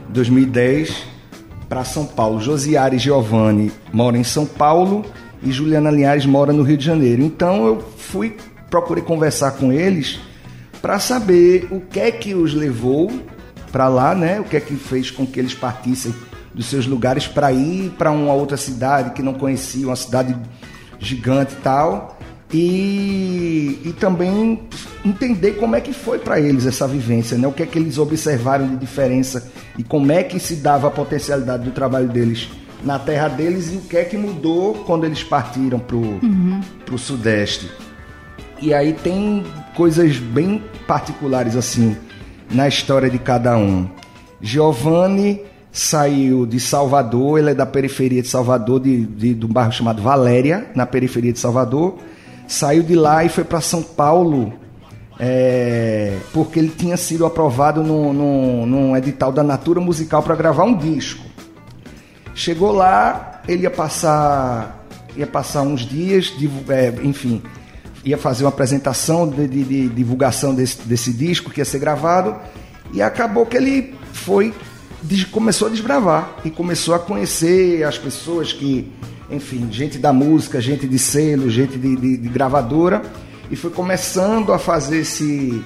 2010, 0.09 1.05
para 1.69 1.85
São 1.85 2.05
Paulo. 2.07 2.41
Josiara 2.41 2.95
e 2.95 2.99
Giovanni 2.99 3.71
moram 3.93 4.17
em 4.17 4.23
São 4.23 4.47
Paulo 4.47 5.05
e 5.43 5.51
Juliana 5.51 5.91
Linhares 5.91 6.25
mora 6.25 6.51
no 6.51 6.63
Rio 6.63 6.77
de 6.77 6.85
Janeiro. 6.85 7.21
Então 7.21 7.67
eu 7.67 7.83
fui, 7.97 8.35
procurei 8.69 9.03
conversar 9.03 9.51
com 9.51 9.71
eles 9.71 10.19
para 10.83 10.99
saber 10.99 11.69
o 11.71 11.79
que 11.79 11.97
é 11.97 12.11
que 12.11 12.35
os 12.35 12.53
levou 12.53 13.09
para 13.71 13.87
lá, 13.87 14.13
né? 14.13 14.41
O 14.41 14.43
que 14.43 14.57
é 14.57 14.59
que 14.59 14.75
fez 14.75 15.09
com 15.09 15.25
que 15.25 15.39
eles 15.39 15.53
partissem 15.53 16.13
dos 16.53 16.65
seus 16.65 16.85
lugares 16.85 17.25
para 17.25 17.53
ir 17.53 17.91
para 17.91 18.11
uma 18.11 18.33
outra 18.33 18.57
cidade 18.57 19.11
que 19.11 19.23
não 19.23 19.33
conheciam, 19.33 19.91
uma 19.91 19.95
cidade 19.95 20.35
gigante 20.99 21.53
e 21.53 21.61
tal. 21.61 22.19
E, 22.51 23.79
e 23.85 23.93
também 23.97 24.59
entender 25.05 25.53
como 25.53 25.73
é 25.73 25.79
que 25.79 25.93
foi 25.93 26.19
para 26.19 26.37
eles 26.37 26.65
essa 26.65 26.85
vivência, 26.85 27.37
né? 27.37 27.47
O 27.47 27.53
que 27.53 27.63
é 27.63 27.65
que 27.65 27.79
eles 27.79 27.97
observaram 27.97 28.67
de 28.67 28.75
diferença 28.75 29.49
e 29.77 29.83
como 29.83 30.11
é 30.11 30.21
que 30.21 30.37
se 30.37 30.57
dava 30.57 30.89
a 30.89 30.91
potencialidade 30.91 31.63
do 31.63 31.71
trabalho 31.71 32.09
deles 32.09 32.49
na 32.83 32.99
terra 32.99 33.29
deles 33.29 33.71
e 33.71 33.77
o 33.77 33.81
que 33.81 33.95
é 33.95 34.03
que 34.03 34.17
mudou 34.17 34.73
quando 34.83 35.05
eles 35.05 35.23
partiram 35.23 35.79
pro, 35.79 36.19
pro 36.85 36.97
Sudeste. 36.97 37.71
E 38.63 38.73
aí 38.73 38.93
tem 38.93 39.43
coisas 39.75 40.17
bem 40.17 40.63
particulares 40.87 41.57
assim 41.57 41.97
na 42.49 42.65
história 42.65 43.09
de 43.09 43.19
cada 43.19 43.57
um. 43.57 43.89
Giovanni 44.39 45.41
saiu 45.69 46.45
de 46.45 46.61
Salvador, 46.61 47.39
ele 47.39 47.49
é 47.49 47.53
da 47.53 47.65
periferia 47.65 48.21
de 48.21 48.27
Salvador, 48.29 48.79
de, 48.79 49.05
de, 49.05 49.33
de 49.33 49.45
um 49.45 49.49
bairro 49.49 49.73
chamado 49.73 50.01
Valéria, 50.01 50.67
na 50.73 50.85
periferia 50.85 51.33
de 51.33 51.39
Salvador. 51.39 51.97
Saiu 52.47 52.83
de 52.83 52.95
lá 52.95 53.25
e 53.25 53.27
foi 53.29 53.43
para 53.43 53.59
São 53.59 53.83
Paulo 53.83 54.53
é, 55.19 56.15
porque 56.31 56.57
ele 56.57 56.69
tinha 56.69 56.95
sido 56.95 57.25
aprovado 57.25 57.83
no, 57.83 58.13
no, 58.13 58.65
num 58.65 58.95
edital 58.95 59.33
da 59.33 59.43
Natura 59.43 59.81
Musical 59.81 60.23
para 60.23 60.35
gravar 60.37 60.63
um 60.63 60.77
disco. 60.77 61.25
Chegou 62.33 62.71
lá, 62.71 63.41
ele 63.45 63.63
ia 63.63 63.71
passar, 63.71 64.85
ia 65.17 65.27
passar 65.27 65.63
uns 65.63 65.81
dias, 65.81 66.33
divu- 66.37 66.63
é, 66.71 66.93
enfim, 67.03 67.41
ia 68.03 68.17
fazer 68.17 68.43
uma 68.43 68.49
apresentação 68.49 69.27
de, 69.27 69.47
de- 69.47 69.63
de 69.63 69.89
divulgação 69.89 70.53
desse, 70.53 70.79
desse 70.87 71.11
disco 71.13 71.49
que 71.49 71.61
ia 71.61 71.65
ser 71.65 71.79
gravado 71.79 72.35
e 72.93 73.01
acabou 73.01 73.45
que 73.45 73.55
ele 73.57 73.95
foi 74.11 74.53
começou 75.31 75.67
a 75.67 75.71
desbravar 75.71 76.35
e 76.45 76.49
começou 76.49 76.95
a 76.95 76.99
conhecer 76.99 77.83
as 77.83 77.97
pessoas 77.97 78.53
que, 78.53 78.89
enfim, 79.29 79.67
gente 79.71 79.97
da 79.97 80.13
música, 80.13 80.61
gente 80.61 80.87
de 80.87 80.97
selo, 80.97 81.49
gente 81.49 81.77
de, 81.77 81.95
de- 81.95 82.17
de 82.17 82.29
gravadora 82.29 83.01
e 83.51 83.55
foi 83.55 83.69
começando 83.69 84.53
a 84.53 84.59
fazer 84.59 84.99
esse 84.99 85.61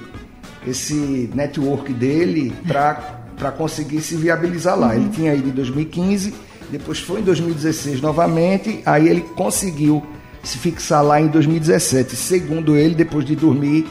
esse 0.66 1.30
network 1.34 1.92
dele 1.92 2.52
para 2.66 3.52
conseguir 3.56 4.00
se 4.02 4.16
viabilizar 4.16 4.78
lá. 4.78 4.94
Ele 4.94 5.08
tinha 5.08 5.32
ido 5.34 5.48
em 5.48 5.52
2015, 5.52 6.34
depois 6.70 6.98
foi 6.98 7.20
em 7.20 7.24
2016 7.24 8.00
novamente, 8.00 8.80
aí 8.84 9.08
ele 9.08 9.20
conseguiu 9.20 10.02
se 10.48 10.56
fixar 10.56 11.04
lá 11.04 11.20
em 11.20 11.26
2017, 11.26 12.16
segundo 12.16 12.74
ele, 12.74 12.94
depois 12.94 13.22
de 13.22 13.36
dormir 13.36 13.86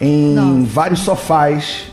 em 0.00 0.32
Nossa. 0.34 0.66
vários 0.70 1.00
sofás 1.00 1.86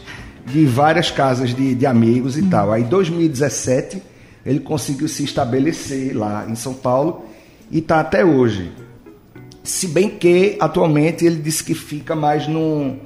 de 0.46 0.64
várias 0.64 1.10
casas 1.10 1.56
de, 1.56 1.74
de 1.74 1.86
amigos 1.88 2.38
e 2.38 2.44
tal. 2.44 2.72
Aí 2.72 2.84
em 2.84 2.86
2017 2.86 4.04
ele 4.46 4.60
conseguiu 4.60 5.08
se 5.08 5.24
estabelecer 5.24 6.16
lá 6.16 6.46
em 6.48 6.54
São 6.54 6.76
Paulo 6.76 7.26
e 7.72 7.80
está 7.80 8.00
até 8.00 8.24
hoje. 8.24 8.72
Se 9.64 9.88
bem 9.88 10.08
que 10.08 10.56
atualmente 10.60 11.26
ele 11.26 11.42
disse 11.42 11.64
que 11.64 11.74
fica 11.74 12.16
mais 12.16 12.48
num. 12.48 13.00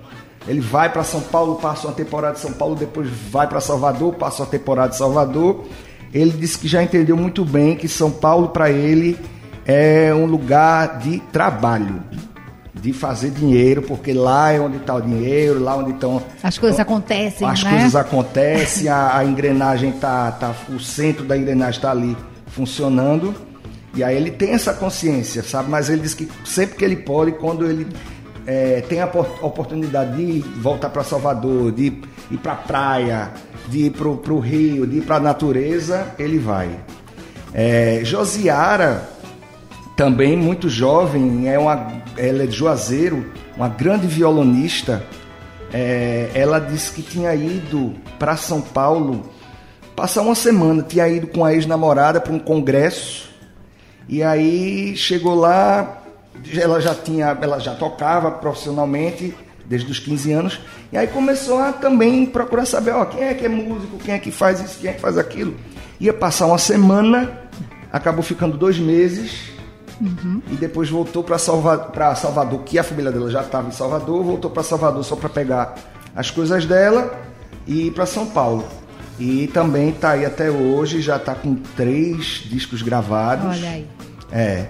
Ele 0.46 0.60
vai 0.60 0.92
para 0.92 1.04
São 1.04 1.22
Paulo, 1.22 1.56
passa 1.56 1.88
uma 1.88 1.94
temporada 1.94 2.34
de 2.34 2.42
São 2.42 2.52
Paulo, 2.52 2.76
depois 2.76 3.10
vai 3.32 3.48
para 3.48 3.62
Salvador, 3.62 4.16
passa 4.16 4.44
uma 4.44 4.50
temporada 4.50 4.90
de 4.90 4.98
Salvador. 4.98 5.64
Ele 6.14 6.32
disse 6.32 6.60
que 6.60 6.68
já 6.68 6.84
entendeu 6.84 7.16
muito 7.16 7.46
bem 7.46 7.78
que 7.78 7.88
São 7.88 8.12
Paulo 8.12 8.50
para 8.50 8.70
ele 8.70 9.18
é 9.72 10.12
um 10.16 10.26
lugar 10.26 10.98
de 10.98 11.20
trabalho, 11.32 12.02
de 12.74 12.92
fazer 12.92 13.30
dinheiro, 13.30 13.84
porque 13.84 14.14
lá 14.14 14.52
é 14.52 14.60
onde 14.60 14.78
está 14.78 14.96
o 14.96 15.02
dinheiro, 15.02 15.60
lá 15.62 15.76
onde 15.78 15.92
estão 15.92 16.24
As 16.42 16.58
coisas 16.58 16.80
acontecem, 16.80 17.48
as 17.48 17.64
né? 17.64 17.70
coisas 17.70 17.96
acontecem, 17.96 18.90
a, 18.90 19.18
a 19.18 19.24
engrenagem 19.24 19.92
tá, 19.92 20.32
tá, 20.32 20.56
o 20.70 20.80
centro 20.80 21.24
da 21.24 21.38
engrenagem 21.38 21.78
está 21.78 21.92
ali 21.92 22.18
funcionando. 22.48 23.36
E 23.94 24.04
aí 24.04 24.16
ele 24.18 24.32
tem 24.32 24.52
essa 24.52 24.74
consciência, 24.74 25.44
sabe? 25.44 25.70
Mas 25.70 25.88
ele 25.88 26.02
diz 26.02 26.16
que 26.16 26.28
sempre 26.44 26.76
que 26.76 26.84
ele 26.84 26.96
pode, 26.96 27.34
quando 27.34 27.66
ele 27.70 27.86
é, 28.48 28.82
tem 28.90 29.02
a 29.02 29.08
por- 29.08 29.38
oportunidade 29.44 30.16
de 30.16 30.40
voltar 30.60 30.90
para 30.90 31.04
Salvador, 31.04 31.72
de 31.72 31.94
ir 32.32 32.38
para 32.42 32.54
a 32.54 32.56
praia, 32.56 33.32
de 33.68 33.86
ir 33.86 33.92
para 33.92 34.08
o 34.08 34.40
rio, 34.40 34.88
de 34.88 34.98
ir 34.98 35.02
para 35.02 35.18
a 35.18 35.20
natureza, 35.20 36.08
ele 36.18 36.40
vai. 36.40 36.70
É, 37.54 38.02
Josiara, 38.04 39.19
também 40.00 40.38
muito 40.38 40.70
jovem, 40.70 41.50
é 41.50 41.60
uma, 41.60 42.02
ela 42.16 42.44
é 42.44 42.46
de 42.46 42.56
Juazeiro, 42.56 43.30
uma 43.58 43.68
grande 43.68 44.08
violonista. 44.08 45.04
É, 45.74 46.32
ela 46.34 46.58
disse 46.58 46.94
que 46.94 47.02
tinha 47.02 47.36
ido 47.36 47.94
para 48.18 48.38
São 48.38 48.62
Paulo 48.62 49.30
passar 49.98 50.22
uma 50.22 50.36
semana. 50.36 50.82
Tinha 50.84 51.06
ido 51.10 51.28
com 51.28 51.44
a 51.44 51.54
ex-namorada 51.54 52.22
para 52.22 52.32
um 52.32 52.40
congresso. 52.40 53.30
E 54.08 54.24
aí 54.24 54.96
chegou 54.96 55.36
lá, 55.36 56.02
ela 56.58 56.80
já 56.80 56.96
tinha, 56.96 57.38
ela 57.42 57.60
já 57.60 57.76
tocava 57.76 58.32
profissionalmente 58.32 59.36
desde 59.66 59.92
os 59.92 60.00
15 60.00 60.32
anos. 60.32 60.62
E 60.94 60.98
aí 60.98 61.08
começou 61.08 61.60
a 61.60 61.74
também 61.74 62.26
procurar 62.26 62.66
saber, 62.66 62.92
ó, 62.92 63.04
quem 63.04 63.26
é 63.26 63.34
que 63.34 63.46
é 63.46 63.50
músico, 63.50 63.98
quem 63.98 64.14
é 64.14 64.18
que 64.18 64.32
faz 64.32 64.62
isso, 64.62 64.80
quem 64.80 64.92
é 64.92 64.94
que 64.94 65.02
faz 65.02 65.18
aquilo. 65.18 65.58
Ia 66.00 66.14
passar 66.14 66.46
uma 66.46 66.58
semana, 66.58 67.50
acabou 67.92 68.24
ficando 68.24 68.58
dois 68.58 68.80
meses. 68.80 69.59
E 70.50 70.56
depois 70.56 70.90
voltou 70.90 71.24
para 71.24 71.38
Salva 71.38 71.92
Salvador, 72.16 72.62
que 72.64 72.80
a 72.80 72.84
família 72.84 73.12
dela 73.12 73.30
já 73.30 73.42
estava 73.42 73.68
em 73.68 73.72
Salvador, 73.72 74.24
voltou 74.24 74.50
para 74.50 74.64
Salvador 74.64 75.04
só 75.04 75.16
para 75.16 75.30
pegar 75.30 75.76
as 76.16 76.32
coisas 76.32 76.66
dela 76.66 77.12
e 77.68 77.88
ir 77.88 77.92
para 77.92 78.06
São 78.06 78.26
Paulo. 78.28 78.66
E 79.20 79.48
também 79.48 79.90
está 79.90 80.12
aí 80.12 80.26
até 80.26 80.50
hoje, 80.50 81.02
já 81.02 81.18
está 81.18 81.36
com 81.36 81.56
três 81.76 82.46
discos 82.50 82.82
gravados. 82.82 83.58
Olha 83.58 83.70
aí. 83.70 83.88
É. 84.32 84.68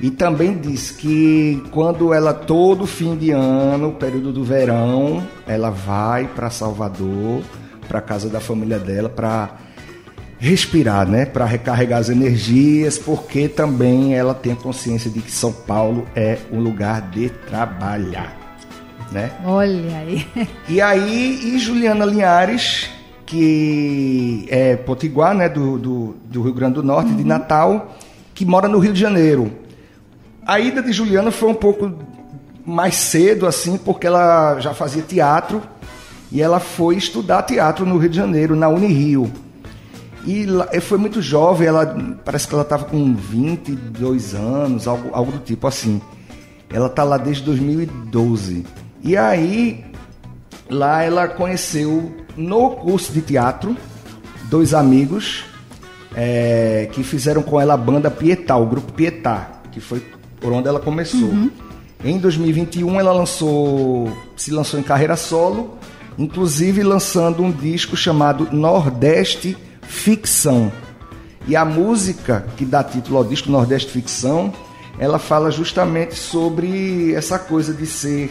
E 0.00 0.10
também 0.10 0.56
diz 0.56 0.90
que 0.92 1.62
quando 1.72 2.14
ela, 2.14 2.32
todo 2.32 2.86
fim 2.86 3.16
de 3.16 3.32
ano, 3.32 3.92
período 3.92 4.32
do 4.32 4.44
verão, 4.44 5.22
ela 5.46 5.70
vai 5.70 6.26
para 6.28 6.48
Salvador, 6.48 7.42
para 7.86 8.00
casa 8.00 8.28
da 8.28 8.40
família 8.40 8.78
dela, 8.78 9.08
para 9.08 9.50
respirar, 10.40 11.06
né? 11.06 11.26
Para 11.26 11.44
recarregar 11.44 12.00
as 12.00 12.08
energias, 12.08 12.98
porque 12.98 13.46
também 13.46 14.14
ela 14.14 14.34
tem 14.34 14.52
a 14.54 14.56
consciência 14.56 15.10
de 15.10 15.20
que 15.20 15.30
São 15.30 15.52
Paulo 15.52 16.06
é 16.16 16.38
um 16.50 16.58
lugar 16.58 17.02
de 17.10 17.28
trabalhar, 17.28 18.34
né? 19.12 19.30
Olha 19.44 19.98
aí. 19.98 20.26
E 20.66 20.80
aí, 20.80 21.54
e 21.54 21.58
Juliana 21.58 22.06
Linhares, 22.06 22.88
que 23.26 24.46
é 24.48 24.76
potiguar, 24.76 25.34
né, 25.34 25.48
do, 25.48 25.78
do, 25.78 26.16
do 26.24 26.42
Rio 26.42 26.54
Grande 26.54 26.74
do 26.74 26.82
Norte, 26.82 27.12
de 27.12 27.22
Natal, 27.22 27.94
que 28.34 28.46
mora 28.46 28.66
no 28.66 28.78
Rio 28.78 28.94
de 28.94 29.00
Janeiro. 29.00 29.52
A 30.46 30.58
ida 30.58 30.82
de 30.82 30.90
Juliana 30.90 31.30
foi 31.30 31.50
um 31.50 31.54
pouco 31.54 31.92
mais 32.64 32.94
cedo, 32.94 33.46
assim, 33.46 33.76
porque 33.76 34.06
ela 34.06 34.58
já 34.58 34.72
fazia 34.72 35.02
teatro 35.02 35.62
e 36.32 36.40
ela 36.40 36.58
foi 36.58 36.96
estudar 36.96 37.42
teatro 37.42 37.84
no 37.84 37.98
Rio 37.98 38.08
de 38.08 38.16
Janeiro, 38.16 38.56
na 38.56 38.68
Unirio. 38.68 39.30
E 40.26 40.46
foi 40.80 40.98
muito 40.98 41.22
jovem, 41.22 41.68
ela 41.68 41.96
parece 42.24 42.46
que 42.46 42.54
ela 42.54 42.62
estava 42.62 42.84
com 42.84 43.14
22 43.14 44.34
anos, 44.34 44.86
algo, 44.86 45.10
algo 45.12 45.32
do 45.32 45.38
tipo 45.38 45.66
assim. 45.66 46.00
Ela 46.68 46.88
tá 46.88 47.02
lá 47.02 47.16
desde 47.16 47.42
2012. 47.44 48.64
E 49.02 49.16
aí, 49.16 49.84
lá 50.68 51.02
ela 51.02 51.26
conheceu 51.26 52.14
no 52.36 52.70
curso 52.70 53.12
de 53.12 53.22
teatro 53.22 53.76
dois 54.50 54.74
amigos 54.74 55.44
eh, 56.14 56.88
que 56.92 57.02
fizeram 57.02 57.42
com 57.42 57.60
ela 57.60 57.74
a 57.74 57.76
banda 57.76 58.10
Pietá, 58.10 58.56
o 58.56 58.66
grupo 58.66 58.92
Pietá, 58.92 59.62
que 59.70 59.80
foi 59.80 60.04
por 60.40 60.52
onde 60.52 60.68
ela 60.68 60.80
começou. 60.80 61.30
Em 62.04 62.18
2021 62.18 62.98
ela 62.98 63.12
lançou, 63.12 64.12
se 64.36 64.50
lançou 64.50 64.80
em 64.80 64.82
carreira 64.82 65.16
solo, 65.16 65.78
inclusive 66.18 66.82
lançando 66.82 67.42
um 67.42 67.52
disco 67.52 67.96
chamado 67.96 68.48
Nordeste 68.50 69.56
Ficção. 69.90 70.70
E 71.48 71.56
a 71.56 71.64
música 71.64 72.46
que 72.56 72.64
dá 72.64 72.82
título 72.82 73.18
ao 73.18 73.24
disco 73.24 73.50
Nordeste 73.50 73.90
Ficção, 73.90 74.52
ela 74.98 75.18
fala 75.18 75.50
justamente 75.50 76.14
sobre 76.14 77.12
essa 77.12 77.38
coisa 77.38 77.74
de 77.74 77.86
ser 77.86 78.30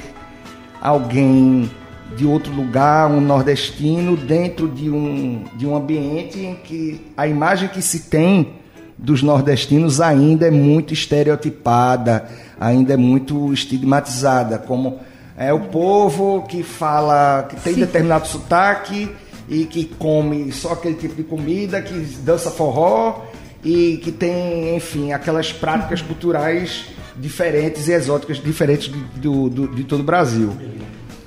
alguém 0.82 1.70
de 2.16 2.26
outro 2.26 2.52
lugar, 2.54 3.12
um 3.12 3.20
nordestino, 3.20 4.16
dentro 4.16 4.70
de 4.70 4.90
um, 4.90 5.44
de 5.56 5.68
um 5.68 5.76
ambiente 5.76 6.40
em 6.40 6.56
que 6.56 7.12
a 7.16 7.28
imagem 7.28 7.68
que 7.68 7.82
se 7.82 8.10
tem 8.10 8.54
dos 8.98 9.22
nordestinos 9.22 10.00
ainda 10.00 10.48
é 10.48 10.52
muito 10.52 10.94
estereotipada, 10.94 12.28
ainda 12.60 12.94
é 12.94 12.98
muito 12.98 13.52
estigmatizada, 13.54 14.58
como 14.58 15.00
é 15.38 15.54
o 15.54 15.60
povo 15.60 16.44
que 16.48 16.64
fala, 16.64 17.44
que 17.50 17.58
tem 17.58 17.74
Sim. 17.74 17.82
determinado 17.82 18.28
sotaque 18.28 19.10
e 19.50 19.66
que 19.66 19.86
come 19.86 20.52
só 20.52 20.74
aquele 20.74 20.96
tipo 20.96 21.16
de 21.16 21.24
comida, 21.24 21.82
que 21.82 21.94
dança 22.22 22.52
forró 22.52 23.24
e 23.64 23.98
que 24.04 24.12
tem, 24.12 24.76
enfim, 24.76 25.12
aquelas 25.12 25.52
práticas 25.52 26.02
culturais 26.02 26.86
diferentes 27.18 27.88
e 27.88 27.92
exóticas 27.94 28.38
diferentes 28.38 28.90
de, 28.92 29.00
do, 29.20 29.50
do- 29.50 29.68
de 29.68 29.84
todo 29.84 30.02
o 30.02 30.04
Brasil. 30.04 30.56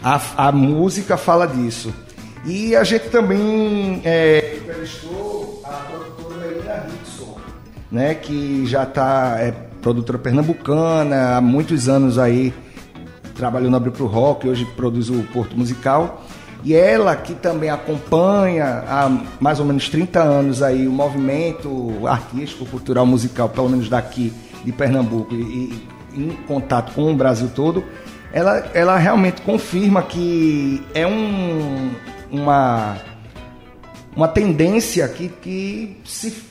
A, 0.03 0.21
a 0.49 0.53
música 0.53 1.17
fala 1.17 1.47
disso. 1.47 1.93
E 2.45 2.75
a 2.75 2.83
gente 2.85 3.09
também 3.11 4.01
é, 4.05 4.57
entrevistou 4.63 5.61
a 5.65 5.69
produtora 5.69 6.47
Melina 6.47 6.87
Rickson, 6.91 7.37
né, 7.91 8.15
que 8.15 8.65
já 8.67 8.85
está 8.85 9.37
é 9.39 9.53
produtora 9.83 10.19
pernambucana, 10.19 11.37
há 11.37 11.41
muitos 11.41 11.89
anos 11.89 12.19
aí 12.19 12.55
trabalhou 13.35 13.71
no 13.71 13.77
Abril 13.77 13.93
pro 13.93 14.07
Rock, 14.07 14.49
hoje 14.49 14.65
produz 14.77 15.09
o 15.11 15.23
Porto 15.33 15.57
Musical. 15.57 16.25
E 16.65 16.75
ela 16.75 17.17
que 17.17 17.35
também 17.35 17.71
acompanha 17.71 18.85
há 18.87 19.11
mais 19.41 19.59
ou 19.59 19.67
menos 19.67 19.89
30 19.89 20.23
anos 20.23 20.63
aí 20.63 20.87
o 20.87 20.93
movimento 20.93 22.07
artístico, 22.07 22.65
cultural, 22.67 23.05
musical, 23.05 23.49
pelo 23.49 23.69
menos 23.69 23.89
daqui 23.89 24.33
de 24.65 24.71
Pernambuco 24.71 25.35
e, 25.35 25.39
e 25.43 25.89
em 26.15 26.31
contato 26.47 26.93
com 26.93 27.11
o 27.11 27.17
Brasil 27.17 27.51
todo, 27.55 27.85
ela, 28.33 28.71
ela 28.75 28.97
realmente 28.97 29.43
confirma 29.43 30.03
que 30.03 30.83
é 30.95 31.07
um, 31.07 31.91
uma, 32.31 32.97
uma 34.15 34.29
tendência 34.29 35.07
que, 35.09 35.29
que 35.29 35.97
se, 36.05 36.43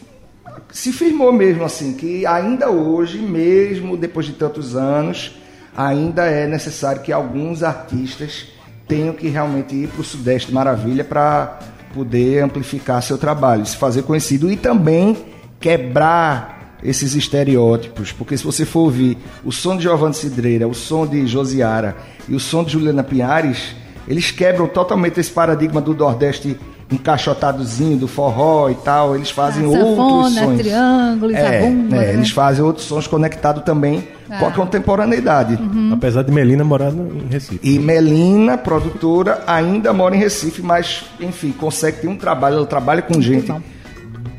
se 0.71 0.91
firmou 0.91 1.32
mesmo 1.32 1.63
assim, 1.63 1.93
que 1.93 2.26
ainda 2.26 2.69
hoje, 2.69 3.17
mesmo 3.19 3.95
depois 3.95 4.26
de 4.26 4.34
tantos 4.34 4.76
anos, 4.76 5.38
ainda 5.76 6.26
é 6.26 6.47
necessário 6.47 7.02
que 7.02 7.12
alguns 7.12 7.63
artistas 7.63 8.47
tenham 8.91 9.13
que 9.13 9.30
realmente 9.30 9.73
ir 9.73 9.88
para 9.88 10.01
o 10.01 10.04
Sudeste 10.04 10.51
Maravilha 10.51 11.06
para 11.06 11.60
poder 11.93 12.43
amplificar 12.43 13.01
seu 13.01 13.17
trabalho, 13.17 13.65
se 13.65 13.77
fazer 13.77 14.04
conhecido 14.04 14.51
e 14.51 14.58
também 14.58 15.15
quebrar 15.62 16.77
esses 16.84 17.15
estereótipos, 17.15 18.12
porque 18.12 18.36
se 18.36 18.43
você 18.43 18.65
for 18.65 18.82
ouvir 18.82 19.17
o 19.45 19.51
som 19.51 19.77
de 19.77 19.84
Giovanni 19.84 20.13
Cidreira, 20.13 20.67
o 20.67 20.73
som 20.73 21.08
de 21.08 21.25
Josiara 21.25 21.95
e 22.27 22.36
o 22.36 22.39
som 22.39 22.65
de 22.65 22.73
Juliana 22.73 23.01
Pinhares, 23.01 23.73
eles 24.06 24.30
quebram 24.30 24.67
totalmente 24.67 25.21
esse 25.21 25.32
paradigma 25.32 25.80
do 25.80 25.95
Nordeste 25.95 26.60
encaixotadozinho, 26.91 27.97
do 27.97 28.08
forró 28.08 28.69
e 28.69 28.75
tal, 28.75 29.15
eles 29.15 29.30
fazem 29.32 29.63
Ah, 29.65 29.67
outros 29.80 30.34
sons. 30.36 30.58
triângulo, 30.60 31.36
é, 31.36 31.65
é, 31.65 31.69
né? 31.69 32.13
eles 32.13 32.32
fazem 32.32 32.63
outros 32.63 32.86
sons 32.86 33.08
conectados 33.08 33.63
também 33.63 34.08
com 34.39 34.45
a 34.45 34.49
Ah. 34.49 34.51
contemporaneidade. 34.51 35.58
Apesar 35.93 36.23
de 36.23 36.32
Melina 36.32 36.63
morar 36.63 36.91
no- 36.91 37.15
em 37.23 37.27
Recife. 37.27 37.60
E 37.63 37.80
Melina, 37.80 38.58
produtora, 38.58 39.43
ainda 39.47 39.91
mora 39.93 40.15
em 40.15 40.19
Recife, 40.19 40.62
mas, 40.62 41.04
enfim, 41.19 41.51
consegue 41.51 42.01
ter 42.01 42.08
um 42.08 42.15
trabalho. 42.17 42.58
Ela 42.58 42.65
trabalha 42.65 43.01
com 43.01 43.21
gente 43.21 43.54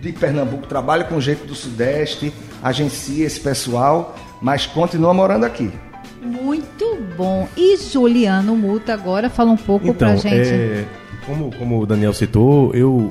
de 0.00 0.12
Pernambuco, 0.12 0.66
trabalha 0.66 1.04
com 1.04 1.20
gente 1.20 1.44
do 1.46 1.54
Sudeste, 1.54 2.32
agencia 2.62 3.24
esse 3.26 3.38
pessoal, 3.40 4.16
mas 4.40 4.66
continua 4.66 5.12
morando 5.14 5.44
aqui. 5.44 5.70
Muito 6.22 6.98
bom. 7.16 7.48
E 7.56 7.76
Juliano 7.76 8.56
Muta 8.56 8.92
agora 8.94 9.28
fala 9.28 9.50
um 9.50 9.56
pouco 9.56 9.88
Então, 9.88 10.08
pra 10.08 10.16
gente. 10.16 10.48
é, 10.48 10.84
como, 11.26 11.50
como 11.56 11.80
o 11.82 11.86
Daniel 11.86 12.12
citou, 12.12 12.72
eu 12.74 13.10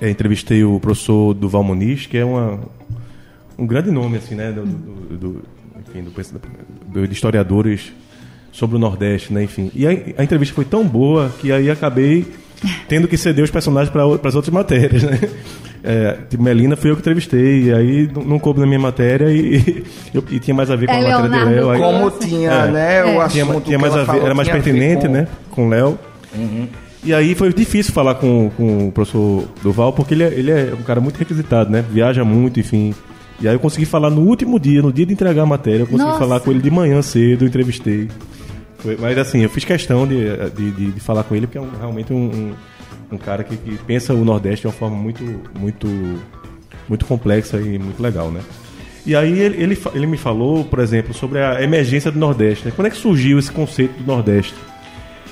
é, 0.00 0.10
entrevistei 0.10 0.62
o 0.64 0.78
professor 0.80 1.34
Duval 1.34 1.64
Muniz, 1.64 2.06
que 2.06 2.16
é 2.18 2.24
uma, 2.24 2.60
um 3.58 3.66
grande 3.66 3.90
nome, 3.90 4.18
assim, 4.18 4.34
né, 4.34 4.52
do, 4.52 4.64
do- 4.64 5.16
do- 5.16 5.42
enfim, 5.88 6.02
do, 6.02 6.10
do- 6.92 7.06
de 7.08 7.12
historiadores 7.14 7.92
sobre 8.52 8.76
o 8.76 8.78
Nordeste, 8.78 9.32
né, 9.32 9.42
enfim. 9.44 9.70
E 9.74 9.86
a, 9.86 9.90
a 10.18 10.24
entrevista 10.24 10.54
foi 10.54 10.64
tão 10.64 10.84
boa 10.84 11.30
que 11.40 11.50
aí 11.52 11.70
acabei 11.70 12.26
tendo 12.88 13.06
que 13.06 13.16
ceder 13.18 13.44
os 13.44 13.50
personagens 13.50 13.90
para 13.92 14.04
as 14.28 14.34
outras 14.34 14.52
matérias, 14.52 15.02
né. 15.02 15.18
É, 15.84 16.16
tipo, 16.28 16.42
Melina 16.42 16.74
fui 16.74 16.90
eu 16.90 16.94
que 16.96 17.00
entrevistei, 17.00 17.64
e 17.64 17.72
aí 17.72 18.10
não, 18.12 18.22
não 18.24 18.38
coube 18.40 18.58
na 18.58 18.66
minha 18.66 18.78
matéria 18.78 19.30
e, 19.30 19.84
eu- 20.12 20.24
e 20.30 20.40
tinha 20.40 20.54
mais 20.54 20.68
a 20.70 20.74
ver 20.74 20.86
com 20.86 20.92
É, 20.92 20.96
a 20.96 21.00
matéria 21.00 21.20
Leonardo 21.28 21.48
de 21.48 21.54
Léo. 21.54 21.70
aí- 21.70 21.80
Como 21.80 21.98
Nossa. 22.06 22.18
tinha, 22.26 22.50
É. 22.50 22.70
né, 22.72 23.04
o 23.04 23.08
É. 23.08 23.24
assunto 23.24 23.30
tinha, 23.32 23.44
tinha 23.46 23.60
que 23.62 23.78
mais 23.78 23.92
ela 23.92 24.02
a 24.02 24.04
ver, 24.04 24.06
falou, 24.06 24.24
era 24.24 24.34
mais 24.34 24.48
pertinente, 24.48 25.06
com- 25.06 25.12
né? 25.12 25.28
Com 25.50 25.66
o 25.66 25.68
Léo. 26.34 26.68
E 27.04 27.14
aí 27.14 27.34
foi 27.34 27.52
difícil 27.52 27.92
falar 27.92 28.16
com, 28.16 28.50
com 28.56 28.88
o 28.88 28.92
professor 28.92 29.44
Duval, 29.62 29.92
porque 29.92 30.14
ele 30.14 30.24
é, 30.24 30.32
ele 30.34 30.50
é 30.50 30.74
um 30.78 30.82
cara 30.82 31.00
muito 31.00 31.16
requisitado, 31.18 31.70
né? 31.70 31.84
Viaja 31.90 32.24
muito, 32.24 32.58
enfim. 32.58 32.94
E 33.40 33.46
aí 33.46 33.54
eu 33.54 33.60
consegui 33.60 33.84
falar 33.84 34.10
no 34.10 34.22
último 34.22 34.58
dia, 34.58 34.82
no 34.82 34.92
dia 34.92 35.06
de 35.06 35.12
entregar 35.12 35.42
a 35.42 35.46
matéria, 35.46 35.80
eu 35.82 35.86
consegui 35.86 36.08
Nossa. 36.08 36.18
falar 36.18 36.40
com 36.40 36.50
ele 36.50 36.60
de 36.60 36.70
manhã 36.70 37.00
cedo, 37.02 37.44
entrevistei. 37.44 38.08
Foi- 38.78 38.96
mas 39.00 39.16
assim, 39.18 39.40
eu 39.42 39.50
fiz 39.50 39.64
questão 39.64 40.06
de, 40.06 40.16
de, 40.56 40.70
de- 40.72 40.92
de 40.92 41.00
falar 41.00 41.22
com 41.22 41.34
ele, 41.34 41.46
porque 41.46 41.58
é 41.58 41.60
um- 41.60 41.70
realmente 41.78 42.12
um, 42.12 42.16
um, 42.16 42.54
um 43.12 43.18
cara 43.18 43.44
que, 43.44 43.56
que 43.56 43.76
pensa 43.86 44.12
o 44.14 44.24
Nordeste 44.24 44.62
de 44.62 44.66
uma 44.68 44.72
forma 44.72 44.96
muito, 44.96 45.22
muito, 45.58 45.86
muito 46.88 47.04
complexa 47.04 47.58
e 47.60 47.78
muito 47.78 48.02
legal, 48.02 48.30
né? 48.30 48.40
E 49.04 49.14
aí 49.14 49.38
ele, 49.38 49.62
ele, 49.62 49.78
ele 49.94 50.06
me 50.06 50.16
falou, 50.16 50.64
por 50.64 50.80
exemplo, 50.80 51.14
sobre 51.14 51.38
a 51.38 51.62
emergência 51.62 52.10
do 52.10 52.18
Nordeste. 52.18 52.64
Né? 52.66 52.72
Quando 52.74 52.86
é 52.88 52.90
que 52.90 52.96
surgiu 52.96 53.38
esse 53.38 53.52
conceito 53.52 53.92
do 54.00 54.04
Nordeste? 54.06 54.52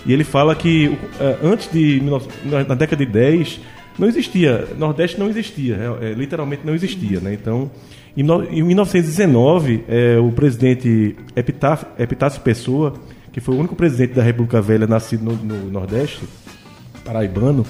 E 0.07 0.13
ele 0.13 0.25
fala 0.25 0.55
que 0.55 0.97
eh, 1.19 1.39
antes 1.43 1.71
de 1.71 2.01
19 2.01 2.29
na 2.69 2.75
década 2.75 3.05
de 3.05 3.11
10, 3.11 3.61
não 3.99 4.09
existia, 4.09 4.69
Nordeste 4.77 5.19
não 5.19 5.29
existia, 5.29 5.77
é, 5.77 6.11
é, 6.11 6.13
literalmente 6.15 6.63
não 6.65 6.75
existia, 6.75 7.21
né? 7.21 7.33
Então, 7.33 7.71
em, 8.17 8.23
no, 8.23 8.45
em 8.45 8.63
1919, 8.63 9.85
é, 9.89 10.19
o 10.19 10.33
presidente 10.33 11.17
Epitácio, 11.37 12.41
Pessoa, 12.43 12.95
que 13.33 13.41
foi 13.41 13.55
o 13.55 13.59
único 13.59 13.77
presidente 13.77 14.15
da 14.15 14.23
República 14.23 14.61
Velha 14.61 14.87
nascido 14.87 15.25
no, 15.25 15.33
no 15.37 15.71
Nordeste, 15.71 16.25
paraibano, 17.05 17.65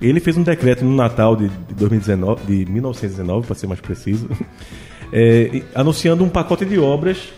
ele 0.00 0.20
fez 0.20 0.36
um 0.36 0.42
decreto 0.42 0.84
no 0.84 0.94
Natal 0.94 1.36
de, 1.36 1.48
de 1.48 1.74
2019, 1.74 2.44
de 2.44 2.70
1919, 2.70 3.46
para 3.46 3.54
ser 3.54 3.66
mais 3.66 3.80
preciso, 3.80 4.28
é, 5.12 5.62
anunciando 5.74 6.22
um 6.22 6.28
pacote 6.28 6.64
de 6.64 6.78
obras. 6.78 7.32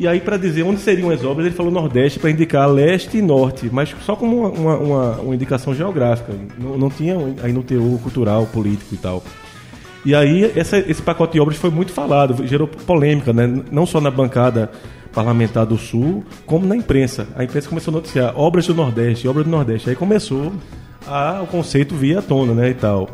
E 0.00 0.08
aí, 0.08 0.18
para 0.18 0.38
dizer 0.38 0.62
onde 0.62 0.80
seriam 0.80 1.10
as 1.10 1.22
obras, 1.22 1.44
ele 1.44 1.54
falou 1.54 1.70
Nordeste 1.70 2.18
para 2.18 2.30
indicar 2.30 2.66
leste 2.66 3.18
e 3.18 3.22
norte, 3.22 3.68
mas 3.70 3.94
só 4.00 4.16
como 4.16 4.48
uma, 4.48 4.78
uma, 4.78 5.10
uma 5.20 5.34
indicação 5.34 5.74
geográfica. 5.74 6.32
Não, 6.58 6.78
não 6.78 6.88
tinha 6.88 7.14
aí 7.42 7.52
no 7.52 7.62
teor 7.62 8.00
cultural, 8.00 8.46
político 8.46 8.94
e 8.94 8.96
tal. 8.96 9.22
E 10.02 10.14
aí, 10.14 10.50
essa, 10.56 10.78
esse 10.78 11.02
pacote 11.02 11.34
de 11.34 11.40
obras 11.40 11.58
foi 11.58 11.68
muito 11.68 11.92
falado, 11.92 12.46
gerou 12.46 12.66
polêmica, 12.66 13.30
né? 13.30 13.62
não 13.70 13.84
só 13.84 14.00
na 14.00 14.10
bancada 14.10 14.70
parlamentar 15.12 15.66
do 15.66 15.76
Sul, 15.76 16.24
como 16.46 16.66
na 16.66 16.74
imprensa. 16.74 17.28
A 17.36 17.44
imprensa 17.44 17.68
começou 17.68 17.92
a 17.92 17.96
noticiar 17.96 18.32
obras 18.40 18.66
do 18.66 18.74
Nordeste, 18.74 19.28
obras 19.28 19.44
do 19.44 19.50
Nordeste. 19.50 19.90
Aí 19.90 19.96
começou 19.96 20.50
a, 21.06 21.42
o 21.42 21.46
conceito 21.46 21.94
vir 21.94 22.16
à 22.16 22.22
tona, 22.22 22.54
né, 22.54 22.70
e 22.70 22.74
tal. 22.74 23.10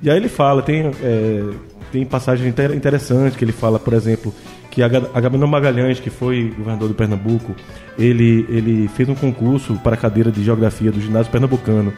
E 0.00 0.08
aí 0.08 0.16
ele 0.16 0.28
fala, 0.28 0.62
tem, 0.62 0.88
é, 1.02 1.42
tem 1.90 2.06
passagem 2.06 2.46
inter, 2.46 2.72
interessante 2.72 3.36
que 3.36 3.44
ele 3.44 3.50
fala, 3.50 3.80
por 3.80 3.92
exemplo, 3.92 4.32
que 4.78 4.82
Agamenon 4.82 5.48
Magalhães, 5.48 5.98
que 5.98 6.08
foi 6.08 6.54
governador 6.56 6.88
do 6.88 6.94
Pernambuco, 6.94 7.54
ele, 7.98 8.46
ele 8.48 8.88
fez 8.88 9.08
um 9.08 9.14
concurso 9.14 9.74
para 9.82 9.94
a 9.94 9.96
cadeira 9.96 10.30
de 10.30 10.44
Geografia 10.44 10.92
do 10.92 11.00
ginásio 11.00 11.32
pernambucano, 11.32 11.92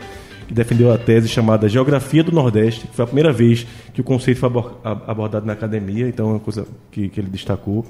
que 0.48 0.54
defendeu 0.54 0.90
a 0.90 0.96
tese 0.96 1.28
chamada 1.28 1.68
Geografia 1.68 2.24
do 2.24 2.32
Nordeste, 2.32 2.86
que 2.86 2.96
foi 2.96 3.04
a 3.04 3.06
primeira 3.06 3.32
vez 3.32 3.66
que 3.92 4.00
o 4.00 4.04
conceito 4.04 4.40
foi 4.40 4.48
abordado 5.06 5.44
na 5.44 5.52
academia, 5.52 6.08
então 6.08 6.30
é 6.30 6.32
uma 6.32 6.40
coisa 6.40 6.66
que, 6.90 7.10
que 7.10 7.20
ele 7.20 7.28
destacou. 7.28 7.84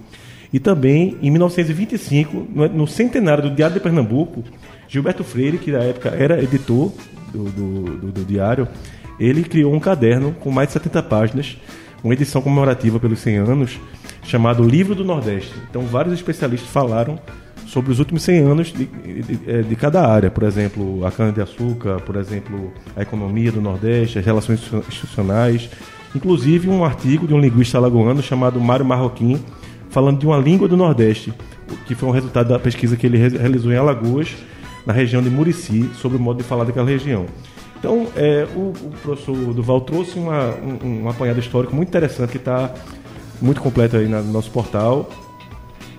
E 0.53 0.59
também, 0.59 1.16
em 1.22 1.31
1925, 1.31 2.48
no 2.74 2.85
centenário 2.88 3.44
do 3.44 3.55
Diário 3.55 3.74
de 3.74 3.81
Pernambuco, 3.81 4.42
Gilberto 4.88 5.22
Freire, 5.22 5.59
que 5.59 5.70
na 5.70 5.85
época 5.85 6.09
era 6.09 6.42
editor 6.42 6.92
do, 7.33 7.44
do, 7.44 7.85
do, 7.96 8.12
do 8.12 8.24
diário, 8.24 8.66
ele 9.20 9.44
criou 9.44 9.72
um 9.72 9.79
caderno 9.79 10.35
com 10.40 10.50
mais 10.50 10.68
de 10.68 10.72
70 10.72 11.03
páginas, 11.05 11.57
uma 12.03 12.12
edição 12.12 12.42
comemorativa 12.42 12.98
pelos 12.98 13.20
100 13.20 13.37
anos, 13.37 13.79
chamado 14.22 14.62
Livro 14.62 14.94
do 14.94 15.04
Nordeste. 15.04 15.54
Então, 15.68 15.83
vários 15.83 16.14
especialistas 16.14 16.70
falaram 16.70 17.18
sobre 17.66 17.92
os 17.92 17.98
últimos 18.00 18.22
100 18.22 18.38
anos 18.40 18.72
de, 18.72 18.85
de, 18.85 19.62
de 19.62 19.76
cada 19.76 20.06
área, 20.06 20.30
por 20.30 20.42
exemplo, 20.42 21.06
a 21.06 21.11
cana-de-açúcar, 21.11 22.00
por 22.00 22.16
exemplo, 22.16 22.72
a 22.96 23.02
economia 23.02 23.52
do 23.52 23.61
Nordeste, 23.61 24.18
as 24.18 24.24
relações 24.24 24.61
institucionais, 24.88 25.70
inclusive 26.14 26.68
um 26.68 26.85
artigo 26.85 27.28
de 27.28 27.35
um 27.35 27.38
linguista 27.38 27.78
alagoano 27.78 28.22
chamado 28.22 28.61
Mário 28.61 28.85
Marroquim, 28.85 29.40
falando 29.88 30.18
de 30.18 30.26
uma 30.26 30.38
língua 30.38 30.66
do 30.66 30.76
Nordeste, 30.76 31.33
que 31.87 31.94
foi 31.94 32.09
um 32.09 32.12
resultado 32.12 32.48
da 32.48 32.59
pesquisa 32.59 32.96
que 32.96 33.06
ele 33.06 33.18
realizou 33.18 33.72
em 33.72 33.76
Alagoas, 33.76 34.35
na 34.85 34.92
região 34.92 35.22
de 35.22 35.30
Murici, 35.30 35.88
sobre 35.94 36.18
o 36.18 36.20
modo 36.20 36.38
de 36.38 36.44
falar 36.44 36.64
daquela 36.64 36.88
região. 36.88 37.26
Então, 37.78 38.09
é, 38.16 38.46
o, 38.54 38.72
o, 38.72 38.92
professor 39.02 39.35
Duval 39.54 39.80
trouxe 39.80 40.18
uma, 40.18 40.54
um, 40.56 41.04
um 41.04 41.09
apanhado 41.09 41.40
histórico 41.40 41.74
muito 41.74 41.88
interessante 41.88 42.30
que 42.30 42.37
está 42.37 42.74
muito 43.40 43.61
completo 43.61 43.96
aí 43.96 44.07
no 44.09 44.22
nosso 44.24 44.50
portal. 44.50 45.09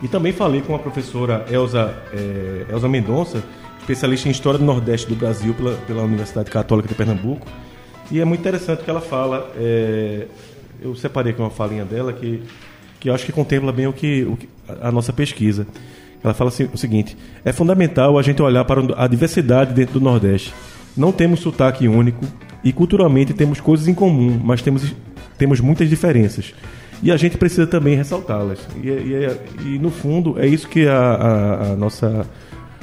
E 0.01 0.07
também 0.07 0.33
falei 0.33 0.61
com 0.61 0.75
a 0.75 0.79
professora 0.79 1.45
Elza, 1.49 1.93
é, 2.11 2.65
Elza 2.71 2.89
Mendonça, 2.89 3.43
especialista 3.79 4.27
em 4.27 4.31
História 4.31 4.57
do 4.57 4.65
Nordeste 4.65 5.07
do 5.07 5.15
Brasil 5.15 5.53
pela, 5.53 5.75
pela 5.87 6.03
Universidade 6.03 6.49
Católica 6.49 6.87
de 6.87 6.95
Pernambuco. 6.95 7.45
E 8.09 8.19
é 8.19 8.25
muito 8.25 8.39
interessante 8.39 8.83
que 8.83 8.89
ela 8.89 9.01
fala. 9.01 9.51
É, 9.55 10.27
eu 10.81 10.95
separei 10.95 11.31
aqui 11.31 11.41
uma 11.41 11.51
falinha 11.51 11.85
dela 11.85 12.11
que 12.11 12.41
que 13.01 13.09
eu 13.09 13.15
acho 13.15 13.25
que 13.25 13.31
contempla 13.31 13.73
bem 13.73 13.87
o 13.87 13.91
que, 13.91 14.23
o 14.23 14.37
que 14.37 14.47
a 14.79 14.91
nossa 14.91 15.11
pesquisa. 15.11 15.67
Ela 16.23 16.35
fala 16.35 16.49
assim, 16.49 16.69
o 16.71 16.77
seguinte: 16.77 17.17
é 17.43 17.51
fundamental 17.51 18.17
a 18.17 18.21
gente 18.21 18.41
olhar 18.41 18.63
para 18.63 18.81
a 18.95 19.07
diversidade 19.07 19.73
dentro 19.73 19.99
do 19.99 20.01
Nordeste. 20.01 20.53
Não 20.95 21.11
temos 21.11 21.39
sotaque 21.39 21.87
único 21.87 22.23
e 22.63 22.71
culturalmente 22.71 23.33
temos 23.33 23.59
coisas 23.59 23.87
em 23.87 23.93
comum, 23.93 24.39
mas 24.41 24.61
temos, 24.61 24.93
temos 25.37 25.59
muitas 25.59 25.89
diferenças. 25.89 26.53
E 27.03 27.11
a 27.11 27.17
gente 27.17 27.37
precisa 27.37 27.65
também 27.65 27.95
ressaltá-las. 27.95 28.59
E, 28.81 28.87
e, 28.89 29.37
e, 29.65 29.79
no 29.79 29.89
fundo, 29.89 30.39
é 30.39 30.45
isso 30.45 30.67
que 30.67 30.87
a, 30.87 30.97
a, 30.97 31.71
a, 31.71 31.75
nossa, 31.75 32.27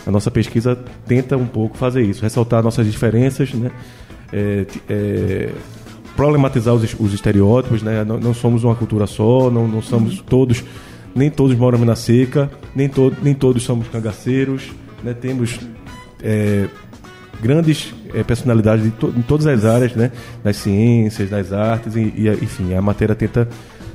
a 0.06 0.10
nossa 0.10 0.30
pesquisa 0.30 0.76
tenta 1.06 1.36
um 1.36 1.46
pouco 1.46 1.76
fazer 1.76 2.02
isso: 2.02 2.22
ressaltar 2.22 2.62
nossas 2.62 2.86
diferenças, 2.90 3.52
né? 3.54 3.70
É, 4.32 4.66
é, 4.88 5.50
problematizar 6.16 6.74
os, 6.74 6.96
os 6.98 7.14
estereótipos, 7.14 7.82
né? 7.82 8.04
Não, 8.04 8.18
não, 8.18 8.34
somos 8.34 8.64
uma 8.64 8.74
cultura 8.74 9.06
só, 9.06 9.50
não, 9.50 9.68
não 9.68 9.80
somos 9.80 10.20
todos, 10.20 10.64
nem 11.14 11.30
todos 11.30 11.56
moramos 11.56 11.86
na 11.86 11.94
seca, 11.94 12.50
nem, 12.74 12.88
to, 12.88 13.14
nem 13.22 13.34
todos 13.34 13.62
somos 13.62 13.86
cangaceiros, 13.86 14.64
né? 15.04 15.14
Temos 15.14 15.60
é, 16.20 16.66
grandes 17.40 17.94
é, 18.12 18.24
personalidades 18.24 18.92
to, 18.98 19.14
em 19.16 19.22
todas 19.22 19.46
as 19.46 19.64
áreas, 19.64 19.94
né? 19.94 20.10
Das 20.42 20.56
ciências, 20.56 21.30
das 21.30 21.52
artes, 21.52 21.94
e, 21.94 22.12
e, 22.16 22.28
enfim, 22.42 22.74
a 22.74 22.82
matéria 22.82 23.14
tenta 23.14 23.48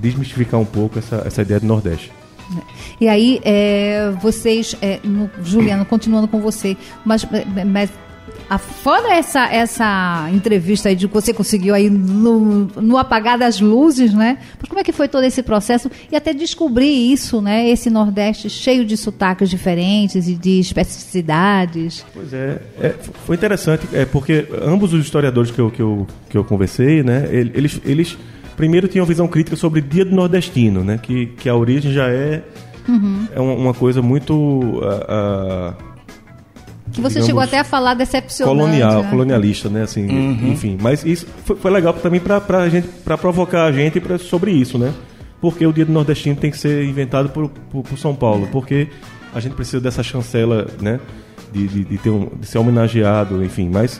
desmistificar 0.03 0.59
um 0.59 0.65
pouco 0.65 0.99
essa, 0.99 1.23
essa 1.25 1.41
ideia 1.41 1.59
do 1.59 1.65
Nordeste. 1.65 2.11
E 2.99 3.07
aí, 3.07 3.39
é, 3.43 4.11
vocês, 4.21 4.75
é, 4.81 4.99
no, 5.03 5.29
Juliano, 5.43 5.85
continuando 5.85 6.27
com 6.27 6.41
você, 6.41 6.75
mas, 7.05 7.25
mas 7.65 7.89
a, 8.49 8.57
fora 8.57 9.15
essa, 9.15 9.45
essa 9.47 10.29
entrevista 10.31 10.89
aí 10.89 10.95
de 10.95 11.07
que 11.07 11.13
você 11.13 11.33
conseguiu 11.33 11.73
aí 11.73 11.89
no, 11.89 12.65
no 12.75 12.97
apagar 12.97 13.37
das 13.37 13.61
luzes, 13.61 14.13
né? 14.13 14.37
Mas 14.59 14.69
como 14.69 14.79
é 14.79 14.83
que 14.83 14.91
foi 14.91 15.07
todo 15.07 15.23
esse 15.23 15.41
processo 15.41 15.89
e 16.11 16.15
até 16.15 16.33
descobrir 16.33 16.91
isso, 17.11 17.41
né? 17.41 17.69
Esse 17.69 17.89
Nordeste 17.89 18.49
cheio 18.49 18.85
de 18.85 18.97
sotaques 18.97 19.49
diferentes 19.49 20.27
e 20.27 20.35
de 20.35 20.59
especificidades. 20.59 22.05
Pois 22.13 22.33
é, 22.33 22.61
é 22.79 22.89
foi 23.25 23.37
interessante, 23.37 23.87
é 23.93 24.05
porque 24.05 24.47
ambos 24.61 24.93
os 24.93 25.03
historiadores 25.03 25.49
que 25.49 25.59
eu, 25.59 25.71
que 25.71 25.81
eu, 25.81 26.05
que 26.29 26.37
eu 26.37 26.43
conversei, 26.43 27.01
né? 27.03 27.27
Eles, 27.31 27.79
eles 27.85 28.17
primeiro 28.55 28.87
tinham 28.87 29.05
visão 29.05 29.27
crítica 29.27 29.55
sobre 29.55 29.79
o 29.79 29.83
Dia 29.83 30.05
do 30.05 30.15
Nordestino, 30.15 30.83
né? 30.83 30.99
Que, 31.01 31.27
que 31.27 31.49
a 31.49 31.55
origem 31.55 31.91
já 31.91 32.07
é, 32.07 32.43
uhum. 32.87 33.27
é 33.33 33.39
uma, 33.39 33.53
uma, 33.53 33.73
coisa 33.73 34.01
muito... 34.01 34.33
Uh, 34.33 35.73
uh, 35.79 35.93
que 36.91 37.01
você 37.01 37.15
digamos, 37.15 37.25
chegou 37.25 37.41
até 37.41 37.59
a 37.59 37.63
falar 37.63 37.95
decepcionante. 37.95 38.57
Colonial, 38.57 39.03
né? 39.03 39.09
colonialista, 39.09 39.69
né? 39.69 39.83
Assim, 39.83 40.07
uhum. 40.07 40.51
enfim. 40.51 40.77
Mas 40.79 41.03
isso 41.03 41.25
foi, 41.43 41.55
foi 41.55 41.71
legal 41.71 41.93
também 41.93 42.19
para 42.19 42.39
pra 42.39 42.69
gente, 42.69 42.87
para 43.03 43.17
provocar 43.17 43.65
a 43.65 43.71
gente 43.71 43.99
pra, 43.99 44.17
sobre 44.19 44.51
isso, 44.51 44.77
né? 44.77 44.93
Porque 45.41 45.65
o 45.65 45.73
Dia 45.73 45.85
do 45.85 45.91
Nordestino 45.91 46.35
tem 46.35 46.51
que 46.51 46.57
ser 46.57 46.85
inventado 46.85 47.29
por, 47.29 47.49
por, 47.49 47.83
por 47.83 47.97
São 47.97 48.13
Paulo. 48.13 48.47
Porque 48.51 48.87
a 49.33 49.39
gente 49.39 49.55
precisa 49.55 49.81
dessa 49.81 50.03
chancela, 50.03 50.67
né? 50.79 50.99
De, 51.51 51.67
de, 51.67 51.83
de, 51.83 51.97
ter 51.97 52.09
um, 52.09 52.29
de 52.39 52.45
ser 52.45 52.59
homenageado, 52.59 53.43
enfim. 53.43 53.69
Mas 53.71 53.99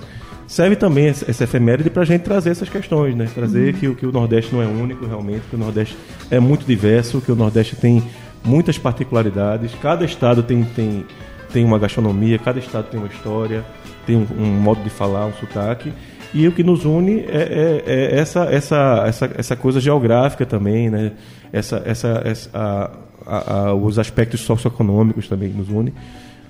serve 0.54 0.76
também 0.76 1.08
essa, 1.08 1.44
efeméride 1.44 1.90
para 1.90 2.04
a 2.04 2.06
gente 2.06 2.22
trazer 2.22 2.52
essas 2.52 2.70
questões, 2.70 3.16
né? 3.16 3.28
Trazer 3.34 3.74
que, 3.74 3.96
que 3.96 4.06
o 4.06 4.12
Nordeste 4.12 4.54
não 4.54 4.62
é 4.62 4.68
único 4.68 5.04
realmente, 5.04 5.42
que 5.50 5.56
o 5.56 5.60
Nordeste 5.60 5.98
é 6.30 6.40
muito 6.40 6.64
diverso, 6.64 7.20
que 7.20 7.32
o 7.32 7.36
Nordeste 7.36 7.76
tem 7.76 8.04
muitas 8.46 8.78
particularidades. 8.78 9.74
Cada 9.82 10.06
estado 10.06 10.44
tem, 10.44 10.64
tem 10.64 11.06
tem 11.52 11.64
uma 11.64 11.78
gastronomia, 11.78 12.40
cada 12.40 12.58
estado 12.58 12.90
tem 12.90 13.00
uma 13.00 13.08
história, 13.08 13.64
tem 14.08 14.18
um, 14.18 14.26
um 14.40 14.46
modo 14.60 14.84
de 14.84 14.90
falar, 14.90 15.28
um 15.28 15.34
sotaque. 15.34 15.94
E 16.34 16.48
o 16.48 16.52
que 16.52 16.64
nos 16.64 16.84
une 16.84 17.20
é, 17.20 17.24
é, 17.28 17.84
é 17.86 18.20
essa, 18.20 18.46
essa, 18.46 19.04
essa, 19.06 19.32
essa 19.38 19.56
coisa 19.56 19.80
geográfica 19.80 20.48
também, 20.48 20.90
né? 20.90 21.12
essa, 21.52 21.82
essa, 21.86 22.22
essa, 22.26 22.50
a, 22.52 22.92
a, 23.26 23.54
a, 23.60 23.74
os 23.76 24.00
aspectos 24.00 24.42
socioeconômicos 24.42 25.28
também 25.28 25.50
nos 25.50 25.70
une. 25.70 25.94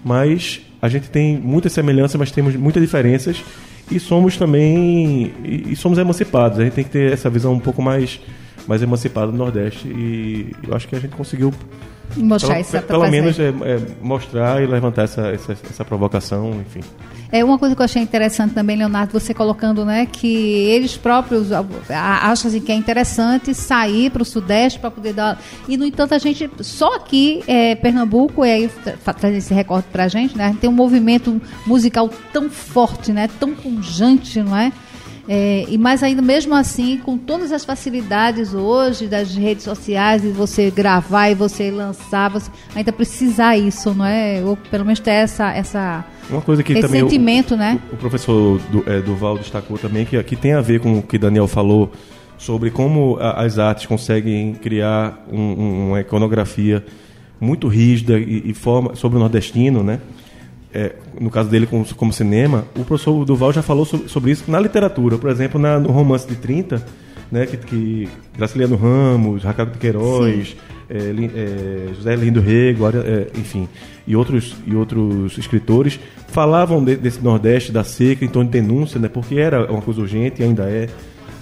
Mas 0.03 0.61
a 0.81 0.87
gente 0.87 1.09
tem 1.09 1.37
muitas 1.37 1.73
semelhanças, 1.73 2.15
mas 2.15 2.31
temos 2.31 2.55
muitas 2.55 2.81
diferenças 2.81 3.43
e 3.91 3.99
somos 3.99 4.37
também 4.37 5.33
e, 5.43 5.75
somos 5.75 5.97
emancipados. 5.97 6.59
A 6.59 6.63
gente 6.63 6.73
tem 6.73 6.83
que 6.83 6.89
ter 6.89 7.11
essa 7.11 7.29
visão 7.29 7.53
um 7.53 7.59
pouco 7.59 7.81
mais 7.81 8.19
mais 8.65 8.81
emancipada 8.81 9.29
do 9.29 9.37
Nordeste 9.37 9.87
e 9.87 10.55
eu 10.65 10.73
acho 10.73 10.87
que 10.87 10.95
a 10.95 10.99
gente 10.99 11.15
conseguiu 11.15 11.53
Mostrar 12.15 12.53
pelo, 12.53 12.61
isso 12.61 12.81
Pelo 12.81 13.09
menos 13.09 13.39
é, 13.39 13.49
é, 13.49 13.81
mostrar 14.01 14.61
e 14.61 14.67
levantar 14.67 15.03
essa, 15.03 15.29
essa, 15.29 15.53
essa, 15.53 15.85
provocação, 15.85 16.51
enfim. 16.61 16.81
É 17.33 17.43
uma 17.43 17.57
coisa 17.57 17.75
que 17.75 17.81
eu 17.81 17.85
achei 17.85 17.99
interessante 17.99 18.53
também, 18.53 18.77
Leonardo, 18.77 19.11
você 19.11 19.33
colocando, 19.33 19.83
né, 19.83 20.05
que 20.05 20.27
eles 20.27 20.95
próprios 20.95 21.51
acham 21.51 22.47
assim, 22.47 22.61
que 22.61 22.71
é 22.71 22.75
interessante 22.75 23.55
sair 23.55 24.11
para 24.11 24.21
o 24.21 24.25
Sudeste 24.25 24.77
para 24.77 24.91
poder 24.91 25.13
dar. 25.13 25.41
E 25.67 25.75
no 25.75 25.83
entanto 25.83 26.13
a 26.13 26.19
gente 26.19 26.47
só 26.59 26.93
aqui, 26.95 27.43
é, 27.47 27.73
Pernambuco, 27.73 28.45
e 28.45 28.51
aí 28.51 28.71
traz 29.19 29.35
esse 29.35 29.51
recorde 29.51 29.87
para 29.91 30.03
a 30.03 30.07
gente, 30.07 30.37
né? 30.37 30.55
Tem 30.61 30.69
um 30.69 30.73
movimento 30.73 31.41
musical 31.65 32.07
tão 32.31 32.51
forte, 32.51 33.11
né, 33.11 33.27
tão 33.39 33.55
pungente, 33.55 34.39
não 34.39 34.55
é? 34.55 34.71
É, 35.27 35.65
e 35.69 35.77
mais 35.77 36.03
ainda, 36.03 36.21
mesmo 36.21 36.53
assim, 36.53 36.97
com 36.97 37.17
todas 37.17 37.51
as 37.53 37.63
facilidades 37.63 38.53
hoje 38.53 39.07
das 39.07 39.33
redes 39.33 39.63
sociais, 39.63 40.23
e 40.25 40.27
você 40.29 40.69
gravar 40.69 41.29
e 41.29 41.35
você 41.35 41.71
lançar, 41.71 42.29
você 42.29 42.51
ainda 42.75 42.91
precisar 42.91 43.57
isso, 43.57 43.93
não 43.93 44.05
é? 44.05 44.41
Ou 44.43 44.57
pelo 44.69 44.83
menos 44.83 44.99
ter 44.99 45.11
essa, 45.11 45.49
essa 45.53 46.03
Uma 46.29 46.41
coisa 46.41 46.61
que 46.61 46.73
esse 46.73 46.81
também 46.81 47.01
o- 47.03 47.09
sentimento, 47.09 47.55
né? 47.55 47.79
O, 47.91 47.95
o 47.95 47.97
professor 47.97 48.59
Du- 48.69 48.83
é, 48.85 48.99
Duval 48.99 49.37
destacou 49.37 49.77
também 49.77 50.05
que, 50.05 50.21
que 50.23 50.35
tem 50.35 50.53
a 50.53 50.61
ver 50.61 50.81
com 50.81 50.97
o 50.97 51.01
que 51.01 51.17
Daniel 51.17 51.47
falou 51.47 51.89
sobre 52.37 52.69
como 52.69 53.17
a- 53.21 53.43
as 53.45 53.57
artes 53.57 53.85
conseguem 53.85 54.53
criar 54.55 55.25
um- 55.31 55.39
um- 55.39 55.87
uma 55.89 56.01
iconografia 56.01 56.83
muito 57.39 57.69
rígida 57.69 58.19
e, 58.19 58.41
e 58.45 58.53
forma 58.53 58.93
sobre 58.95 59.17
o 59.17 59.19
nordestino, 59.21 59.83
né? 59.83 59.99
É, 60.73 60.93
no 61.21 61.29
caso 61.29 61.49
dele 61.49 61.67
como, 61.67 61.85
como 61.95 62.11
cinema, 62.11 62.65
o 62.75 62.83
professor 62.83 63.23
Duval 63.25 63.53
já 63.53 63.61
falou 63.61 63.85
sobre, 63.85 64.09
sobre 64.09 64.31
isso 64.31 64.49
na 64.49 64.59
literatura, 64.59 65.17
por 65.19 65.29
exemplo, 65.29 65.59
na- 65.59 65.79
no 65.79 65.91
romance 65.91 66.27
de 66.27 66.35
30, 66.35 66.83
né, 67.31 67.45
que, 67.45 67.57
que 67.57 68.09
Graciliano 68.35 68.75
Ramos, 68.75 69.43
Raquel 69.43 69.67
de 69.67 69.77
Queiroz, 69.77 70.55
é, 70.89 70.97
é, 70.97 71.93
José 71.95 72.15
Lindo 72.15 72.41
Rego, 72.41 72.87
é, 72.87 73.27
enfim, 73.37 73.67
e 74.07 74.15
outros, 74.15 74.55
e 74.65 74.75
outros 74.75 75.37
escritores 75.37 75.99
falavam 76.29 76.83
de- 76.83 76.95
desse 76.95 77.21
Nordeste, 77.23 77.71
da 77.71 77.83
seca, 77.83 78.25
em 78.25 78.27
torno 78.27 78.49
de 78.49 78.59
denúncia, 78.59 78.99
né, 78.99 79.07
porque 79.07 79.35
era 79.35 79.71
uma 79.71 79.81
coisa 79.81 80.01
urgente 80.01 80.41
e 80.41 80.45
ainda 80.45 80.63
é, 80.63 80.89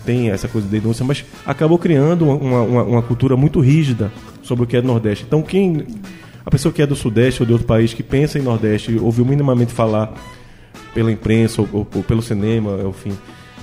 tem 0.05 0.29
essa 0.29 0.47
coisa 0.49 0.67
de 0.67 0.77
denúncia, 0.79 1.05
mas 1.05 1.23
acabou 1.45 1.77
criando 1.77 2.25
uma, 2.25 2.35
uma, 2.35 2.61
uma- 2.63 2.83
uma 2.83 3.01
cultura 3.01 3.37
muito 3.37 3.59
rígida 3.61 4.11
sobre 4.43 4.65
o 4.65 4.67
que 4.67 4.75
é 4.75 4.81
Nordeste. 4.81 5.23
Então, 5.25 5.41
quem 5.41 5.85
a 6.45 6.49
pessoa 6.51 6.73
que 6.73 6.81
é 6.81 6.87
do 6.87 6.95
Sudeste 6.95 7.41
ou 7.41 7.45
de 7.47 7.51
outro 7.53 7.67
país 7.67 7.93
que 7.93 8.03
pensa 8.03 8.37
em 8.39 8.41
Nordeste, 8.41 8.97
ouviu 8.99 9.25
minimamente 9.25 9.71
falar 9.73 10.13
pela 10.93 11.11
imprensa 11.11 11.61
ou, 11.61 11.69
ou- 11.71 11.87
ou 11.95 12.03
pelo 12.03 12.21
cinema, 12.21 12.77
enfim, 12.87 13.11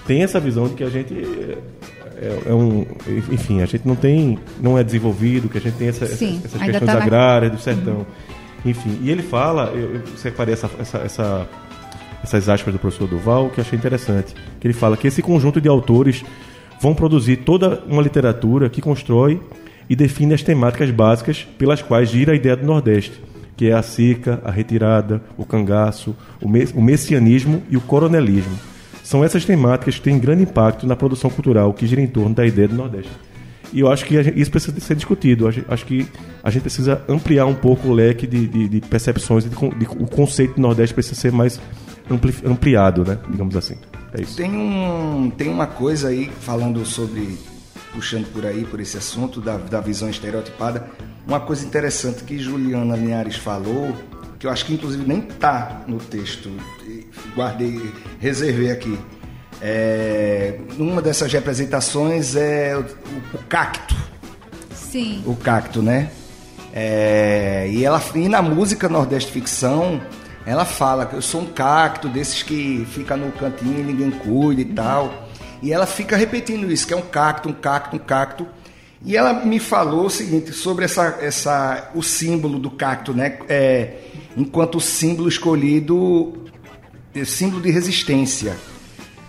tem 0.07 0.23
essa 0.23 0.41
visão 0.41 0.69
de 0.69 0.75
que 0.75 0.85
a 0.85 0.89
gente 0.91 1.13
é, 1.15 1.59
é- 2.27 2.43
é 2.51 2.55
um, 2.55 2.87
enfim, 3.31 3.61
a 3.63 3.67
gente 3.67 3.87
não 3.87 3.95
tem, 3.97 4.39
não 4.61 4.79
é 4.79 4.83
desenvolvido, 4.85 5.49
que 5.49 5.59
a 5.59 5.61
gente 5.61 5.75
tem 5.77 5.89
essa, 5.89 6.07
Sim, 6.07 6.41
essas, 6.45 6.61
questões 6.61 6.87
tá 6.87 7.03
agrárias 7.03 7.53
do 7.53 7.59
sertão, 7.59 8.07
enfim. 8.65 8.99
E 9.03 9.11
ele 9.11 9.23
fala, 9.23 9.71
eu, 9.75 9.97
eu 9.97 10.03
separei 10.17 10.55
essa, 10.55 10.71
essa, 10.81 10.99
essa- 10.99 11.49
essas 12.23 12.49
aspas 12.49 12.73
do 12.73 12.79
professor 12.81 13.07
Duval 13.07 13.49
que 13.51 13.61
eu 13.61 13.65
achei 13.65 13.79
interessante, 13.79 14.35
que 14.59 14.67
ele 14.67 14.75
fala 14.75 14.97
que 14.97 15.07
esse 15.07 15.23
conjunto 15.23 15.61
de 15.61 15.69
autores 15.69 16.25
vão 16.81 16.95
produzir 16.95 17.37
toda 17.39 17.83
uma 17.87 18.03
literatura 18.03 18.69
que 18.69 18.81
constrói 18.81 19.41
e 19.89 19.97
define 19.97 20.35
as 20.35 20.43
temáticas 20.43 20.91
básicas 20.91 21.47
pelas 21.59 21.81
quais 21.83 22.11
gira 22.11 22.33
a 22.33 22.37
ideia 22.37 22.57
do 22.57 22.67
Nordeste, 22.67 23.23
que 23.57 23.67
é 23.69 23.73
a 23.73 23.83
seca, 23.83 24.41
a 24.45 24.51
retirada, 24.51 25.23
o 25.37 25.45
cangaço, 25.45 26.15
o, 26.41 26.49
mes- 26.49 26.73
o 26.73 26.81
messianismo 26.81 27.63
e 27.71 27.77
o 27.77 27.81
coronelismo. 27.81 28.57
São 29.03 29.25
essas 29.25 29.45
temáticas 29.45 29.97
que 29.97 30.03
têm 30.03 30.19
grande 30.19 30.43
impacto 30.43 30.87
na 30.87 30.95
produção 30.95 31.31
cultural 31.31 31.73
que 31.73 31.87
gira 31.87 32.01
em 32.01 32.07
torno 32.07 32.35
da 32.35 32.47
ideia 32.47 32.69
do 32.69 32.75
Nordeste. 32.75 33.11
E 33.73 33.81
eu 33.81 33.91
acho 33.91 34.05
que 34.05 34.15
isso 34.37 34.51
precisa 34.51 34.79
ser 34.81 34.95
discutido. 34.95 35.47
Acho, 35.47 35.85
que 35.85 36.07
a 36.43 36.51
gente 36.51 36.63
precisa 36.63 37.03
ampliar 37.09 37.45
um 37.47 37.55
pouco 37.55 37.89
o 37.89 37.93
leque 37.93 38.27
de, 38.27 38.47
de- 38.47 38.69
de 38.69 38.81
percepções. 38.83 39.45
e 39.45 39.49
o 39.99 40.07
conceito 40.07 40.55
do 40.55 40.61
Nordeste 40.63 40.95
precisa 40.95 41.15
ser 41.15 41.33
mais 41.33 41.61
ampli- 42.11 42.35
ampliado, 42.47 43.05
né? 43.05 43.19
digamos 43.31 43.57
assim. 43.57 43.77
É 44.15 44.23
isso. 44.23 44.37
Tem, 44.37 44.51
um, 44.51 45.31
tem 45.37 45.49
uma 45.51 45.67
coisa 45.67 46.09
aí, 46.09 46.31
falando 46.41 46.85
sobre, 46.87 47.37
puxando 47.93 48.27
por 48.33 48.45
aí, 48.47 48.65
por 48.65 48.81
esse 48.81 48.97
assunto 48.97 49.41
da, 49.41 49.57
da 49.57 49.81
visão 49.81 50.09
estereotipada, 50.09 50.89
uma 51.27 51.41
coisa 51.41 51.65
interessante 51.65 52.25
que 52.25 52.39
Juliana 52.39 52.97
Linhares 52.97 53.37
falou, 53.37 53.95
que 54.39 54.47
eu 54.47 54.51
acho 54.51 54.65
que 54.65 54.75
inclusive 54.75 55.07
nem 55.07 55.21
tá 55.21 55.83
no 55.87 55.99
texto, 55.99 56.51
guardei, 57.35 57.93
reservei 58.19 58.71
aqui. 58.71 58.99
É, 59.61 60.59
numa 60.77 61.03
dessas 61.03 61.33
representações 61.33 62.37
é 62.37 62.77
o, 62.77 62.81
o 63.35 63.39
cacto, 63.49 63.97
Sim. 64.73 65.23
o 65.27 65.35
cacto, 65.35 65.83
né? 65.83 66.11
É, 66.73 67.69
e, 67.71 67.85
ela, 67.85 68.01
e 68.15 68.29
na 68.29 68.41
música 68.41 68.89
Nordeste 68.89 69.33
Ficção, 69.33 70.01
ela 70.47 70.65
fala 70.65 71.07
que 71.07 71.15
eu 71.15 71.23
sou 71.23 71.43
um 71.43 71.47
cacto 71.47 72.09
desses 72.09 72.43
que 72.43 72.87
fica 72.93 73.17
no 73.17 73.33
cantinho 73.33 73.81
e 73.81 73.83
ninguém 73.83 74.11
cuida 74.11 74.61
e 74.61 74.65
tal. 74.65 75.28
E 75.63 75.73
ela 75.73 75.87
fica 75.87 76.17
repetindo 76.17 76.71
isso, 76.71 76.87
que 76.87 76.95
é 76.95 76.97
um 76.97 77.03
cacto, 77.03 77.49
um 77.49 77.53
cacto, 77.53 77.97
um 77.97 77.99
cacto. 77.99 78.47
E 79.05 79.17
ela 79.17 79.33
me 79.45 79.59
falou 79.61 80.07
o 80.07 80.11
seguinte 80.11 80.53
sobre 80.53 80.85
essa, 80.85 81.19
essa, 81.21 81.91
o 81.95 82.03
símbolo 82.03 82.59
do 82.59 82.71
cacto, 82.71 83.13
né? 83.13 83.39
É, 83.49 83.95
enquanto 84.37 84.81
símbolo 84.81 85.29
escolhido, 85.29 86.45
é, 87.15 87.25
símbolo 87.25 87.63
de 87.63 87.71
resistência. 87.71 88.57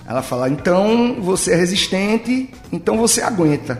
Ela 0.07 0.23
fala, 0.23 0.49
então 0.49 1.21
você 1.21 1.53
é 1.53 1.55
resistente, 1.55 2.49
então 2.71 2.97
você 2.97 3.21
aguenta. 3.21 3.79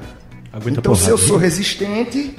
Aguenta 0.54 0.80
então 0.80 0.94
se 0.94 1.06
porrada. 1.06 1.12
eu 1.12 1.18
sou 1.18 1.38
resistente, 1.38 2.36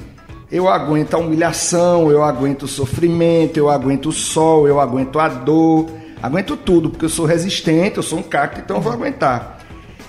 eu 0.49 0.67
aguento 0.69 1.13
a 1.13 1.17
humilhação, 1.17 2.09
eu 2.09 2.23
aguento 2.23 2.63
o 2.63 2.67
sofrimento, 2.67 3.57
eu 3.57 3.69
aguento 3.69 4.07
o 4.07 4.11
sol, 4.11 4.67
eu 4.67 4.79
aguento 4.79 5.19
a 5.19 5.27
dor, 5.27 5.89
aguento 6.21 6.55
tudo, 6.55 6.89
porque 6.89 7.05
eu 7.05 7.09
sou 7.09 7.25
resistente, 7.25 7.97
eu 7.97 8.03
sou 8.03 8.19
um 8.19 8.23
cacto, 8.23 8.61
então 8.61 8.77
eu 8.77 8.81
vou 8.81 8.93
aguentar. 8.93 9.60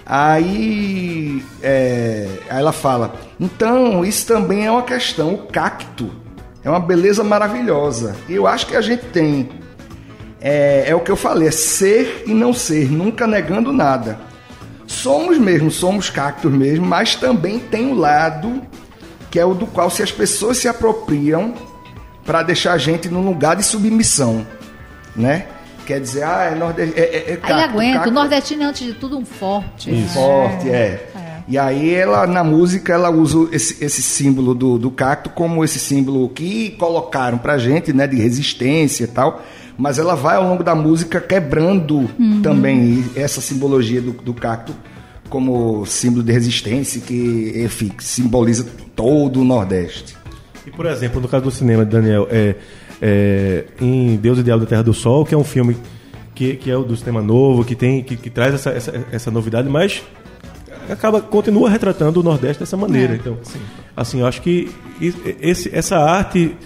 Aí, 0.04 1.44
é, 1.62 2.28
ela 2.48 2.72
fala, 2.72 3.14
então 3.38 4.04
isso 4.04 4.26
também 4.26 4.66
é 4.66 4.70
uma 4.70 4.82
questão, 4.82 5.34
o 5.34 5.46
cacto 5.46 6.10
é 6.64 6.68
uma 6.68 6.80
beleza 6.80 7.22
maravilhosa. 7.22 8.16
E 8.28 8.34
eu 8.34 8.46
acho 8.46 8.66
que 8.66 8.76
a 8.76 8.80
gente 8.80 9.04
tem 9.06 9.48
é, 10.40 10.84
é 10.88 10.94
o 10.94 11.00
que 11.00 11.10
eu 11.10 11.16
falei, 11.16 11.48
é 11.48 11.52
ser 11.52 12.24
e 12.26 12.34
não 12.34 12.52
ser, 12.52 12.90
nunca 12.90 13.26
negando 13.26 13.72
nada. 13.72 14.18
Somos 14.86 15.38
mesmo, 15.38 15.70
somos 15.70 16.10
cactos 16.10 16.52
mesmo, 16.52 16.84
mas 16.84 17.14
também 17.14 17.60
tem 17.60 17.92
o 17.92 17.94
lado 17.94 18.60
que 19.30 19.38
é 19.38 19.44
o 19.46 19.54
do 19.54 19.66
qual 19.66 19.88
se 19.88 20.02
as 20.02 20.12
pessoas 20.12 20.58
se 20.58 20.68
apropriam 20.68 21.54
para 22.22 22.42
deixar 22.42 22.74
a 22.74 22.78
gente 22.78 23.08
num 23.08 23.24
lugar 23.24 23.56
de 23.56 23.62
submissão, 23.62 24.46
né? 25.16 25.46
Quer 25.86 26.00
dizer, 26.00 26.22
ah, 26.24 26.50
é 26.52 26.54
nordeste, 26.54 26.98
é, 26.98 27.02
é, 27.02 27.16
é 27.16 27.32
Aí 27.32 27.36
cacto, 27.36 27.70
aguenta. 27.70 27.94
cacto 27.94 28.10
O 28.10 28.12
nordestino 28.12 28.62
é, 28.62 28.66
antes 28.66 28.86
de 28.86 28.94
tudo, 28.94 29.18
um 29.18 29.24
forte. 29.24 29.90
né? 29.90 30.08
forte, 30.08 30.68
é. 30.70 31.08
E 31.48 31.58
aí 31.58 31.92
ela 31.92 32.26
na 32.26 32.44
música 32.44 32.92
ela 32.92 33.10
usa 33.10 33.48
esse, 33.52 33.84
esse 33.84 34.00
símbolo 34.00 34.54
do, 34.54 34.78
do 34.78 34.90
cacto 34.90 35.28
como 35.30 35.64
esse 35.64 35.78
símbolo 35.78 36.28
que 36.28 36.70
colocaram 36.78 37.36
pra 37.36 37.58
gente, 37.58 37.92
né, 37.92 38.06
de 38.06 38.16
resistência 38.16 39.04
e 39.04 39.08
tal. 39.08 39.42
Mas 39.76 39.98
ela 39.98 40.14
vai 40.14 40.36
ao 40.36 40.44
longo 40.44 40.62
da 40.62 40.74
música 40.74 41.20
quebrando 41.20 42.08
também 42.42 43.04
essa 43.16 43.40
simbologia 43.40 44.00
do, 44.00 44.12
do 44.12 44.34
cacto 44.34 44.72
como 45.28 45.84
símbolo 45.86 46.22
de 46.22 46.30
resistência 46.30 47.00
que 47.00 47.52
enfim, 47.56 47.90
simboliza 47.98 48.66
todo 48.94 49.40
o 49.40 49.44
Nordeste. 49.44 50.14
E, 50.66 50.70
por 50.70 50.86
exemplo, 50.86 51.20
no 51.20 51.26
caso 51.26 51.44
do 51.44 51.50
cinema, 51.50 51.84
Daniel, 51.84 52.28
é, 52.30 52.54
é, 53.02 53.64
em 53.80 54.16
Deus 54.16 54.38
e 54.38 54.42
Diabo 54.44 54.60
da 54.62 54.66
Terra 54.68 54.82
do 54.84 54.94
Sol, 54.94 55.26
que 55.26 55.34
é 55.34 55.38
um 55.38 55.42
filme 55.44 55.76
que, 56.34 56.54
que 56.56 56.70
é 56.70 56.76
o 56.76 56.84
do 56.84 56.96
cinema 56.96 57.20
novo, 57.20 57.64
que, 57.64 57.74
tem, 57.74 58.02
que, 58.02 58.16
que 58.16 58.30
traz 58.30 58.54
essa, 58.54 58.70
essa, 58.70 59.04
essa 59.10 59.30
novidade, 59.30 59.68
mas 59.68 60.02
acaba 60.88 61.20
continua 61.20 61.68
retratando 61.68 62.20
o 62.20 62.22
Nordeste 62.22 62.60
dessa 62.60 62.76
maneira. 62.76 63.14
É. 63.14 63.16
Então, 63.16 63.36
assim, 63.96 64.20
eu 64.20 64.26
acho 64.26 64.40
que 64.40 64.70
esse, 65.40 65.74
essa 65.74 65.98
arte 65.98 66.56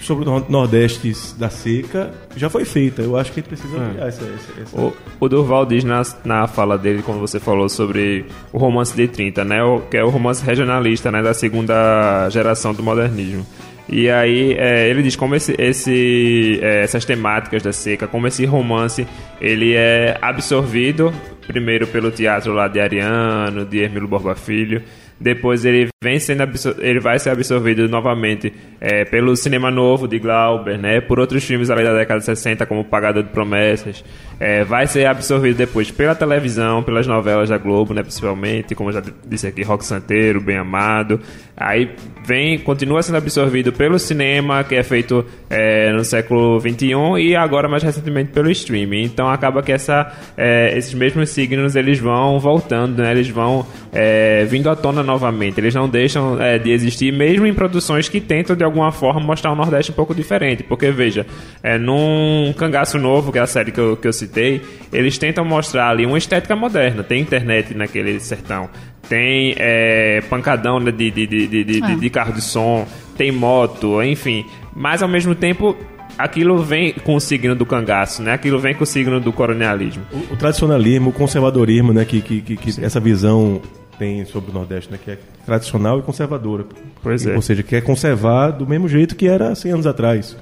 sobre 0.00 0.22
o 0.24 0.26
Nor- 0.30 0.44
Nordeste 0.48 1.12
da 1.36 1.50
seca 1.50 2.12
já 2.36 2.48
foi 2.48 2.64
feita. 2.64 3.02
Eu 3.02 3.16
acho 3.16 3.32
que 3.32 3.40
a 3.40 3.42
gente 3.42 3.48
precisa 3.48 3.76
ampliar 3.82 4.06
essa, 4.06 4.22
essa, 4.24 4.60
essa- 4.62 4.80
O, 4.80 4.92
o 5.18 5.28
Durval 5.28 5.66
diz 5.66 5.82
na, 5.82 6.02
na 6.24 6.46
fala 6.46 6.78
dele, 6.78 7.02
quando 7.02 7.18
você 7.20 7.40
falou 7.40 7.68
sobre 7.68 8.24
o 8.52 8.58
romance 8.58 8.94
de 8.94 9.08
30, 9.08 9.44
né? 9.44 9.62
O, 9.62 9.80
que 9.80 9.96
é 9.96 10.04
o 10.04 10.08
romance 10.08 10.44
regionalista, 10.44 11.10
né? 11.10 11.20
Da 11.22 11.34
segunda 11.34 12.28
geração 12.30 12.72
do 12.72 12.82
modernismo. 12.82 13.44
E 13.88 14.10
aí 14.10 14.52
é, 14.52 14.88
ele 14.88 15.02
diz 15.02 15.16
como 15.16 15.34
esse, 15.34 15.54
esse, 15.58 16.60
é, 16.62 16.82
essas 16.82 17.04
temáticas 17.04 17.62
da 17.62 17.72
seca, 17.72 18.06
como 18.06 18.26
esse 18.26 18.44
romance, 18.44 19.06
ele 19.40 19.74
é 19.74 20.18
absorvido 20.20 21.12
primeiro 21.46 21.86
pelo 21.86 22.10
teatro 22.10 22.52
lá 22.52 22.68
de 22.68 22.78
Ariano, 22.78 23.64
de 23.64 23.78
Hermilo 23.78 24.06
Borba 24.06 24.34
Filho, 24.34 24.82
depois 25.20 25.64
ele 25.64 25.88
vem 26.02 26.18
sendo 26.20 26.44
ele 26.78 27.00
vai 27.00 27.18
ser 27.18 27.30
absorvido 27.30 27.88
novamente 27.88 28.52
é, 28.80 29.04
pelo 29.04 29.34
cinema 29.34 29.70
novo 29.70 30.06
de 30.06 30.18
Glauber, 30.18 30.78
né? 30.78 31.00
Por 31.00 31.18
outros 31.18 31.44
filmes 31.44 31.70
ali 31.70 31.82
da 31.82 31.92
década 31.92 32.20
de 32.20 32.26
60, 32.26 32.64
como 32.66 32.84
Pagador 32.84 33.24
de 33.24 33.30
Promessas. 33.30 34.04
É, 34.38 34.62
vai 34.62 34.86
ser 34.86 35.06
absorvido 35.06 35.56
depois 35.56 35.90
pela 35.90 36.14
televisão, 36.14 36.82
pelas 36.82 37.06
novelas 37.06 37.48
da 37.48 37.58
Globo, 37.58 37.92
né? 37.92 38.02
Principalmente, 38.02 38.74
como 38.76 38.90
eu 38.90 38.94
já 38.94 39.02
disse 39.26 39.48
aqui, 39.48 39.62
Rock 39.62 39.84
Santeiro, 39.84 40.40
Bem 40.40 40.56
Amado. 40.56 41.20
Aí 41.56 41.90
vem, 42.24 42.58
continua 42.58 43.02
sendo 43.02 43.16
absorvido 43.16 43.72
pelo 43.72 43.98
cinema, 43.98 44.62
que 44.62 44.76
é 44.76 44.82
feito 44.84 45.24
é, 45.50 45.90
no 45.92 46.04
século 46.04 46.60
XXI, 46.60 47.20
e 47.20 47.34
agora 47.34 47.68
mais 47.68 47.82
recentemente 47.82 48.30
pelo 48.30 48.48
streaming. 48.50 49.02
Então 49.02 49.28
acaba 49.28 49.60
que 49.60 49.72
essa, 49.72 50.12
é, 50.36 50.76
esses 50.78 50.94
mesmos 50.94 51.30
signos 51.30 51.74
eles 51.74 51.98
vão 51.98 52.38
voltando, 52.38 53.02
né? 53.02 53.10
Eles 53.10 53.28
vão 53.28 53.66
é, 53.92 54.44
vindo 54.44 54.70
à 54.70 54.76
tona 54.76 55.02
novamente, 55.08 55.58
eles 55.58 55.74
não 55.74 55.88
deixam 55.88 56.40
é, 56.40 56.58
de 56.58 56.70
existir, 56.70 57.10
mesmo 57.12 57.46
em 57.46 57.54
produções 57.54 58.08
que 58.08 58.20
tentam 58.20 58.54
de 58.54 58.62
alguma 58.62 58.92
forma 58.92 59.18
mostrar 59.20 59.50
o 59.50 59.56
Nordeste 59.56 59.90
um 59.90 59.94
pouco 59.94 60.14
diferente. 60.14 60.62
Porque, 60.62 60.90
veja, 60.90 61.26
é, 61.62 61.78
num 61.78 62.54
Cangaço 62.56 62.98
Novo, 62.98 63.32
que 63.32 63.38
é 63.38 63.42
a 63.42 63.46
série 63.46 63.72
que 63.72 63.80
eu, 63.80 63.96
que 63.96 64.06
eu 64.06 64.12
citei, 64.12 64.60
eles 64.92 65.16
tentam 65.16 65.44
mostrar 65.44 65.88
ali 65.88 66.04
uma 66.04 66.18
estética 66.18 66.54
moderna. 66.54 67.02
Tem 67.02 67.20
internet 67.20 67.74
naquele 67.74 68.20
sertão, 68.20 68.68
tem 69.08 69.54
é, 69.56 70.20
pancadão 70.28 70.78
né, 70.78 70.92
de, 70.92 71.10
de, 71.10 71.26
de, 71.26 71.46
de, 71.46 71.64
de, 71.64 71.80
Ah. 71.82 71.94
de 71.94 72.10
carro 72.10 72.32
de 72.34 72.42
som, 72.42 72.86
tem 73.16 73.32
moto, 73.32 74.02
enfim. 74.02 74.44
Mas 74.76 75.02
ao 75.02 75.08
mesmo 75.08 75.34
tempo. 75.34 75.74
Aquilo 76.16 76.58
vem 76.58 76.94
com 77.04 77.14
o 77.14 77.20
signo 77.20 77.54
do 77.54 77.64
cangaço, 77.64 78.24
né? 78.24 78.32
Aquilo 78.32 78.58
vem 78.58 78.74
com 78.74 78.82
o 78.82 78.86
signo 78.86 79.20
do 79.20 79.32
colonialismo. 79.32 80.02
O, 80.12 80.34
o 80.34 80.36
tradicionalismo, 80.36 81.10
o 81.10 81.12
conservadorismo, 81.12 81.92
né, 81.92 82.04
que, 82.04 82.20
que, 82.20 82.40
que, 82.40 82.56
que 82.56 82.84
essa 82.84 82.98
visão 82.98 83.62
tem 83.98 84.24
sobre 84.24 84.50
o 84.50 84.54
Nordeste, 84.54 84.90
né, 84.90 84.98
que 85.02 85.10
é 85.10 85.18
tradicional 85.44 85.98
e 85.98 86.02
conservadora. 86.02 86.64
Pois 87.02 87.26
é. 87.26 87.34
Ou 87.34 87.42
seja, 87.42 87.62
quer 87.62 87.82
conservar 87.82 88.50
do 88.50 88.66
mesmo 88.66 88.88
jeito 88.88 89.16
que 89.16 89.26
era 89.26 89.54
100 89.54 89.72
anos 89.72 89.86
atrás. 89.86 90.36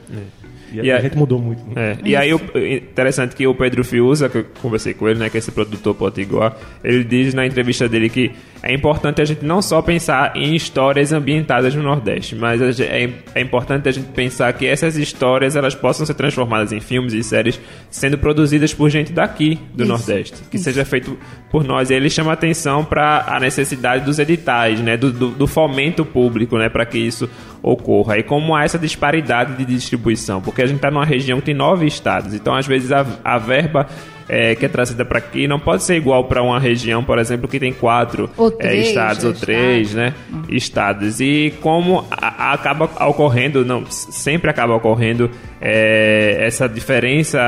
E, 0.73 0.81
E 0.81 0.91
a, 0.93 0.97
a- 0.97 1.01
gente 1.01 1.17
mudou 1.17 1.39
muito. 1.39 1.63
né? 1.75 1.93
É, 1.93 1.97
e 2.05 2.17
aí, 2.17 2.33
o, 2.35 2.41
interessante 2.57 3.35
que 3.37 3.47
o 3.47 3.55
Pedro 3.55 3.85
Fiuza, 3.85 4.29
que 4.29 4.39
eu 4.39 4.47
conversei 4.61 4.95
com 4.95 5.09
ele, 5.09 5.19
né, 5.19 5.31
que 5.31 5.37
é 5.37 5.39
esse 5.39 5.53
produtor 5.53 5.95
potiguar, 5.95 6.57
ele 6.83 7.05
diz 7.05 7.35
na 7.35 7.47
entrevista 7.47 7.89
dele 7.89 8.09
que 8.09 8.33
é 8.63 8.75
importante 8.75 9.21
a 9.23 9.25
gente 9.25 9.45
não 9.45 9.63
só 9.63 9.81
pensar 9.81 10.37
em 10.37 10.55
histórias 10.55 11.13
ambientadas 11.13 11.75
no 11.75 11.83
Nordeste, 11.83 12.35
mas 12.35 12.61
é, 12.81 13.09
é 13.35 13.41
importante 13.41 13.89
a 13.89 13.93
gente 13.93 14.09
pensar 14.09 14.53
que 14.55 14.67
essas 14.67 14.97
histórias 14.97 15.55
elas 15.55 15.75
possam 15.75 16.05
ser 16.05 16.15
transformadas 16.15 16.73
em 16.73 16.81
filmes 16.81 17.13
e 17.13 17.23
séries 17.23 17.61
sendo 17.91 18.19
produzidas 18.19 18.75
por 18.75 18.91
gente 18.91 19.13
daqui 19.13 19.59
do 19.73 19.85
Isso, 19.85 19.93
Nordeste, 19.93 20.35
que 20.51 20.57
isso. 20.57 20.65
seja 20.65 20.85
feito 20.85 21.17
por 21.51 21.63
nós. 21.63 21.91
E 21.91 21.95
ele 21.95 22.11
chama 22.11 22.33
atenção 22.33 22.85
para 22.85 23.25
a 23.29 23.39
necessidade 23.39 24.05
dos 24.05 24.19
editais, 24.19 24.81
né, 24.81 24.97
do, 24.97 25.13
do, 25.13 25.29
do 25.31 25.47
fomento 25.47 26.05
público, 26.05 26.59
né, 26.59 26.69
para 26.69 26.85
que 26.85 26.99
isso 26.99 27.31
ocorra. 27.63 28.19
E 28.19 28.23
como 28.23 28.55
há 28.55 28.65
essa 28.65 28.79
disparidade 28.79 29.57
de 29.57 29.65
distribuição, 29.65 30.41
porque 30.41 30.56
a 30.63 30.67
gente 30.67 30.77
está 30.77 30.91
numa 30.91 31.05
região 31.05 31.39
que 31.41 31.47
tem 31.47 31.55
nove 31.55 31.87
estados, 31.87 32.35
então 32.35 32.55
às 32.55 32.67
vezes 32.67 32.91
a, 32.93 33.05
a 33.25 33.39
verba 33.39 33.87
é, 34.29 34.57
que 34.57 34.65
é 34.67 34.69
trazida 34.69 35.05
para 35.05 35.19
aqui 35.19 35.47
não 35.47 35.61
pode 35.61 35.85
ser 35.85 35.95
igual 35.97 36.25
para 36.25 36.43
uma 36.43 36.59
região, 36.59 37.05
por 37.05 37.17
exemplo, 37.19 37.47
que 37.47 37.61
tem 37.61 37.73
quatro 37.73 38.29
Ou 38.37 38.49
é, 38.49 38.51
três, 38.51 38.89
estados 38.89 39.23
ou 39.25 39.31
estados. 39.31 39.41
três, 39.41 39.95
né, 39.95 40.15
estados. 40.49 41.21
E 41.21 41.55
como 41.61 42.05
a- 42.11 42.51
a- 42.51 42.53
acaba 42.55 42.91
ocorrendo, 43.09 43.65
não, 43.65 43.85
sempre 43.89 44.51
acaba 44.51 44.75
ocorrendo 44.75 45.31
é, 45.61 46.39
essa 46.41 46.69
diferença. 46.69 47.39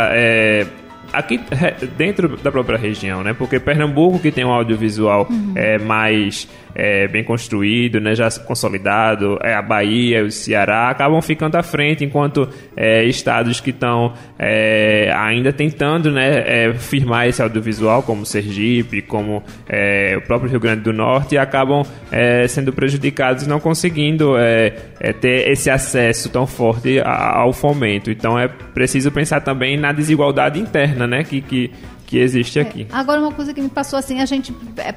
É, 1.12 1.18
Aqui 1.18 1.40
re- 1.50 1.74
dentro 1.96 2.36
da 2.36 2.50
própria 2.50 2.78
região, 2.78 3.22
né? 3.22 3.32
Porque 3.32 3.58
Pernambuco 3.58 4.18
que 4.18 4.30
tem 4.30 4.44
um 4.44 4.50
audiovisual 4.50 5.28
é, 5.54 5.78
mais 5.78 6.48
é, 6.74 7.08
bem 7.08 7.24
construído, 7.24 8.00
né? 8.00 8.14
Já 8.14 8.28
consolidado, 8.40 9.38
é 9.42 9.54
a 9.54 9.62
Bahia, 9.62 10.24
o 10.24 10.30
Ceará 10.30 10.88
acabam 10.90 11.20
ficando 11.20 11.56
à 11.56 11.62
frente, 11.62 12.04
enquanto 12.04 12.48
é, 12.76 13.04
estados 13.04 13.60
que 13.60 13.70
estão 13.70 14.12
é, 14.38 15.12
ainda 15.16 15.52
tentando, 15.52 16.10
né? 16.10 16.44
é, 16.46 16.74
firmar 16.74 17.26
esse 17.26 17.42
audiovisual, 17.42 18.02
como 18.02 18.24
Sergipe, 18.24 19.02
como 19.02 19.42
é, 19.68 20.16
o 20.16 20.22
próprio 20.22 20.50
Rio 20.50 20.60
Grande 20.60 20.82
do 20.82 20.92
Norte, 20.92 21.36
acabam 21.38 21.82
é, 22.12 22.46
sendo 22.46 22.72
prejudicados 22.72 23.46
não 23.46 23.58
conseguindo 23.58 24.36
é, 24.36 24.74
é, 25.00 25.12
ter 25.12 25.50
esse 25.50 25.70
acesso 25.70 26.28
tão 26.30 26.46
forte 26.46 27.00
ao 27.04 27.52
fomento. 27.52 28.10
Então 28.10 28.38
é 28.38 28.46
preciso 28.46 29.10
pensar 29.10 29.40
também 29.40 29.76
na 29.76 29.92
desigualdade 29.92 30.58
interna, 30.60 30.97
né, 31.06 31.22
que, 31.24 31.40
que, 31.40 31.70
que 32.06 32.18
existe 32.18 32.58
aqui. 32.58 32.86
Agora, 32.92 33.20
uma 33.20 33.32
coisa 33.32 33.52
que 33.54 33.60
me 33.60 33.68
passou 33.68 33.98
assim, 33.98 34.20
a 34.20 34.26
gente, 34.26 34.54
é, 34.76 34.94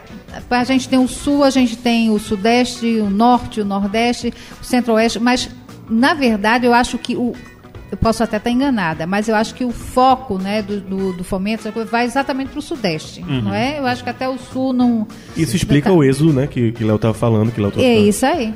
a 0.50 0.64
gente 0.64 0.88
tem 0.90 1.00
o 1.00 1.08
sul, 1.08 1.44
a 1.44 1.50
gente 1.50 1.76
tem 1.78 2.10
o 2.10 2.18
sudeste, 2.20 3.00
o 3.00 3.10
norte, 3.10 3.62
o 3.62 3.66
nordeste, 3.66 4.34
o 4.62 4.64
centro-oeste, 4.64 5.20
mas, 5.20 5.50
na 5.90 6.14
verdade, 6.14 6.66
eu 6.66 6.74
acho 6.74 6.98
que 6.98 7.16
o... 7.16 7.34
Eu 7.92 7.98
posso 7.98 8.24
até 8.24 8.38
estar 8.38 8.50
enganada, 8.50 9.06
mas 9.06 9.28
eu 9.28 9.36
acho 9.36 9.54
que 9.54 9.66
o 9.66 9.72
foco 9.72 10.38
né, 10.38 10.62
do, 10.62 10.80
do, 10.80 11.12
do 11.12 11.24
fomento 11.26 11.70
vai 11.92 12.06
exatamente 12.06 12.48
para 12.52 12.60
o 12.60 12.62
sudeste, 12.62 13.22
não 13.22 13.54
é? 13.54 13.80
Eu 13.80 13.86
acho 13.86 14.02
que 14.02 14.10
até 14.10 14.30
o 14.30 14.38
sul 14.38 14.72
não... 14.72 15.06
Isso 15.36 15.58
explica 15.58 15.90
não 15.90 15.98
tá- 15.98 16.00
o 16.00 16.04
êxodo, 16.06 16.32
né, 16.32 16.48
que, 16.48 16.72
que 16.72 16.86
Léo 16.86 16.96
estava 16.96 17.14
falando, 17.14 17.52
que 17.52 17.60
Léo 17.60 17.74
É 17.76 17.96
isso 18.00 18.26
aí. 18.26 18.54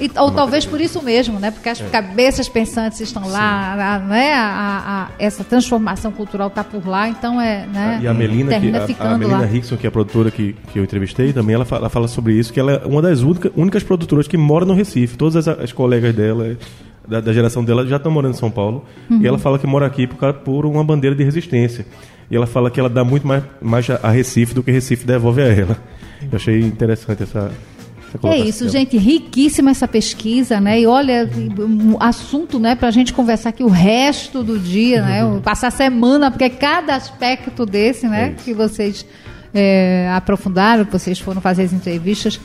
E- 0.00 0.10
ou 0.18 0.30
talvez 0.30 0.64
por 0.64 0.80
isso 0.80 1.02
mesmo, 1.02 1.38
né? 1.40 1.50
Porque 1.50 1.68
as 1.68 1.80
É. 1.80 1.84
cabeças 1.84 2.48
pensantes 2.48 3.00
estão 3.00 3.28
lá, 3.28 3.94
a, 3.94 3.98
né? 3.98 4.32
A, 4.34 4.38
a- 4.86 5.08
essa 5.18 5.42
transformação 5.42 6.12
cultural 6.12 6.48
está 6.48 6.62
por 6.62 6.86
lá, 6.86 7.08
então 7.08 7.40
é, 7.40 7.66
né? 7.66 7.98
E 8.02 8.06
a 8.06 8.14
Melina, 8.14 8.50
que, 8.60 8.70
a, 9.00 9.12
a 9.14 9.18
Melina 9.18 9.38
lá. 9.40 9.44
Rickson, 9.46 9.76
que 9.76 9.86
é 9.86 9.88
a 9.88 9.90
produtora 9.92 10.30
que, 10.30 10.54
que 10.72 10.78
eu 10.78 10.84
entrevistei, 10.84 11.32
também 11.32 11.54
ela 11.54 11.64
fala, 11.64 11.82
ela 11.82 11.88
fala 11.90 12.08
sobre 12.08 12.34
isso, 12.34 12.52
que 12.52 12.60
ela 12.60 12.72
é 12.72 12.86
uma 12.86 13.02
das 13.02 13.22
única, 13.22 13.50
únicas 13.56 13.82
produtoras 13.82 14.28
que 14.28 14.36
mora 14.36 14.64
no 14.64 14.74
Recife. 14.74 15.16
Todas 15.16 15.36
as, 15.36 15.48
as 15.58 15.72
colegas 15.72 16.14
dela, 16.14 16.56
da, 17.06 17.20
da 17.20 17.32
geração 17.32 17.64
dela, 17.64 17.86
já 17.86 17.96
estão 17.96 18.12
morando 18.12 18.34
em 18.34 18.38
São 18.38 18.50
Paulo. 18.50 18.84
Uhum. 19.10 19.20
E 19.20 19.26
ela 19.26 19.38
fala 19.38 19.58
que 19.58 19.66
mora 19.66 19.86
aqui 19.86 20.06
por, 20.06 20.16
causa- 20.16 20.38
por 20.38 20.64
uma 20.66 20.84
bandeira 20.84 21.16
de 21.16 21.24
resistência. 21.24 21.84
E 22.30 22.36
ela 22.36 22.46
fala 22.46 22.70
que 22.70 22.78
ela 22.78 22.90
dá 22.90 23.02
muito 23.02 23.26
mais, 23.26 23.42
mais 23.60 23.88
a 23.90 24.10
Recife 24.10 24.54
do 24.54 24.62
que 24.62 24.70
Recife 24.70 25.06
devolve 25.06 25.40
a 25.42 25.46
ela. 25.46 25.76
Eu 26.22 26.36
achei 26.36 26.60
interessante 26.60 27.22
essa, 27.22 27.50
essa 27.50 27.77
É 28.24 28.38
isso, 28.38 28.60
dela. 28.60 28.70
gente, 28.70 28.96
riquíssima 28.96 29.70
essa 29.70 29.86
pesquisa, 29.86 30.60
né? 30.60 30.80
E 30.80 30.86
olha, 30.86 31.28
um 31.58 31.96
assunto, 32.00 32.58
né, 32.58 32.74
pra 32.74 32.90
gente 32.90 33.12
conversar 33.12 33.50
aqui 33.50 33.62
o 33.62 33.68
resto 33.68 34.42
do 34.42 34.58
dia, 34.58 35.02
né? 35.02 35.20
Passar 35.44 35.68
a 35.68 35.70
semana, 35.70 36.30
porque 36.30 36.48
cada 36.48 36.94
aspecto 36.94 37.66
desse, 37.66 38.06
É 38.06 38.08
né, 38.08 38.34
que 38.44 38.54
vocês 38.54 39.04
é, 39.52 40.10
aprofundaram, 40.14 40.84
que 40.84 40.92
vocês 40.92 41.18
foram 41.18 41.40
fazer 41.40 41.64
as 41.64 41.72
entrevistas, 41.72 42.40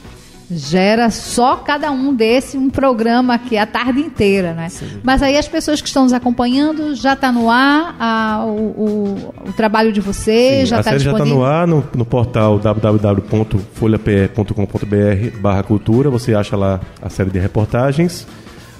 gera 0.51 1.09
só 1.09 1.55
cada 1.55 1.89
um 1.91 2.13
desse 2.13 2.57
um 2.57 2.69
programa 2.69 3.33
aqui 3.35 3.57
a 3.57 3.65
tarde 3.65 3.99
inteira, 4.01 4.53
né? 4.53 4.67
Mas 5.01 5.23
aí 5.23 5.37
as 5.37 5.47
pessoas 5.47 5.81
que 5.81 5.87
estão 5.87 6.03
nos 6.03 6.13
acompanhando, 6.13 6.93
já 6.95 7.13
está 7.13 7.31
no 7.31 7.49
ar 7.49 7.95
a- 7.99 8.43
o, 8.45 8.51
o- 8.51 9.33
o 9.49 9.53
trabalho 9.53 9.91
de 9.91 9.99
vocês, 10.01 10.69
já 10.69 10.77
a 10.77 10.79
está 10.81 10.91
série 10.91 11.03
já 11.03 11.11
está 11.11 11.23
disponível. 11.23 11.39
no 11.39 11.45
ar 11.45 11.67
no, 11.67 11.83
no 11.95 12.05
portal 12.05 12.59
www.folhape.com.br 12.59 15.37
barra 15.39 15.63
cultura. 15.63 16.09
Você 16.09 16.33
acha 16.35 16.55
lá 16.55 16.79
a 17.01 17.09
série 17.09 17.29
de 17.29 17.39
reportagens. 17.39 18.27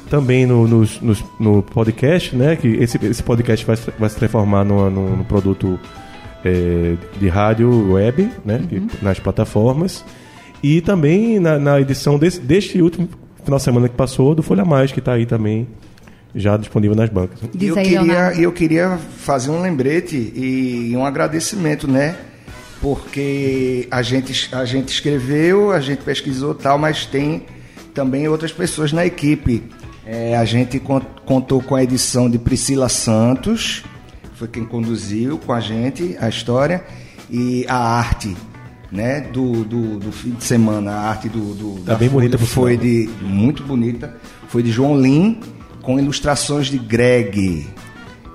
Também 0.10 0.45
no, 0.45 0.67
nos- 0.67 0.99
no 1.39 1.63
podcast, 1.63 2.36
né? 2.36 2.56
Que 2.56 2.67
esse, 2.67 3.04
esse 3.06 3.23
podcast 3.23 3.65
vai, 3.65 3.76
se- 3.78 3.91
vai 3.97 4.10
se 4.10 4.15
transformar 4.15 4.63
numa- 4.63 4.89
num, 4.89 5.17
num 5.17 5.23
produto 5.23 5.80
eh, 6.45 6.95
de 7.19 7.28
rádio 7.30 7.93
web, 7.93 8.30
né? 8.45 8.62
que- 8.67 8.76
Uhum. 8.78 8.88
nas 9.02 9.19
plataformas. 9.19 10.04
E 10.63 10.80
também 10.82 11.39
na, 11.39 11.60
na 11.60 11.80
edição 11.82 12.17
desse, 12.17 12.39
deste 12.39 12.82
último 12.82 13.10
final 13.43 13.58
de 13.58 13.63
semana 13.63 13.89
que 13.89 13.95
passou, 13.95 14.34
do 14.34 14.41
Folha 14.41 14.63
Mais, 14.63 14.91
que 14.91 14.99
está 14.99 15.13
aí 15.13 15.26
também 15.26 15.67
já 16.34 16.56
disponível 16.58 16.95
nas 16.95 17.10
bancas. 17.10 17.39
E 17.54 17.58
Diz 17.58 17.69
eu 17.69 17.78
aí, 17.78 17.84
queria, 17.84 18.02
Leonardo. 18.02 18.41
eu 18.41 18.52
queria 18.52 18.97
fazer 19.17 19.52
um 19.52 19.62
lembrete 19.62 20.15
e 20.36 20.93
um 20.95 21.06
agradecimento, 21.06 21.88
né? 21.88 22.15
Porque 22.82 23.88
a 23.91 24.02
gente, 24.02 24.49
a 24.54 24.65
gente 24.65 24.89
escreveu, 24.89 25.71
a 25.71 25.80
gente 25.80 26.02
pesquisou 26.04 26.54
tal, 26.56 26.78
mas 26.78 27.06
tem 27.06 27.43
também 27.93 28.28
outras 28.28 28.52
pessoas 28.52 28.91
na 28.91 29.06
equipe. 29.06 29.63
É, 30.06 30.36
a 30.36 30.43
gente 30.43 30.80
con- 30.80 30.99
contou 31.26 31.62
com 31.62 31.76
a 31.76 31.84
edição 31.84 32.30
de 32.30 32.38
Priscila 32.38 32.89
Santos, 32.89 33.84
foi 34.36 34.47
quem 34.49 34.65
conduziu 34.65 35.38
com 35.38 35.54
a 35.54 35.62
gente 35.62 36.17
a 36.19 36.28
história, 36.28 36.84
e 37.30 37.65
a 37.69 37.78
arte, 37.78 38.36
né? 38.93 39.21
Do, 39.21 39.63
do, 39.63 39.99
do 39.99 40.12
fim 40.12 40.32
de 40.32 40.43
semana, 40.43 40.91
a 40.91 41.10
arte 41.10 41.27
do. 41.27 41.53
do 41.56 41.82
Tá 41.84 41.95
bem 41.95 42.08
bonita, 42.08 42.38
foi 42.38 42.77
de 42.77 43.10
muito 43.21 43.63
bonita. 43.63 44.15
Foi 44.47 44.62
de 44.62 44.71
João 44.71 45.01
Lim 45.01 45.41
com 45.82 45.99
ilustrações 45.99 46.67
de 46.67 46.77
Greg. 46.77 47.67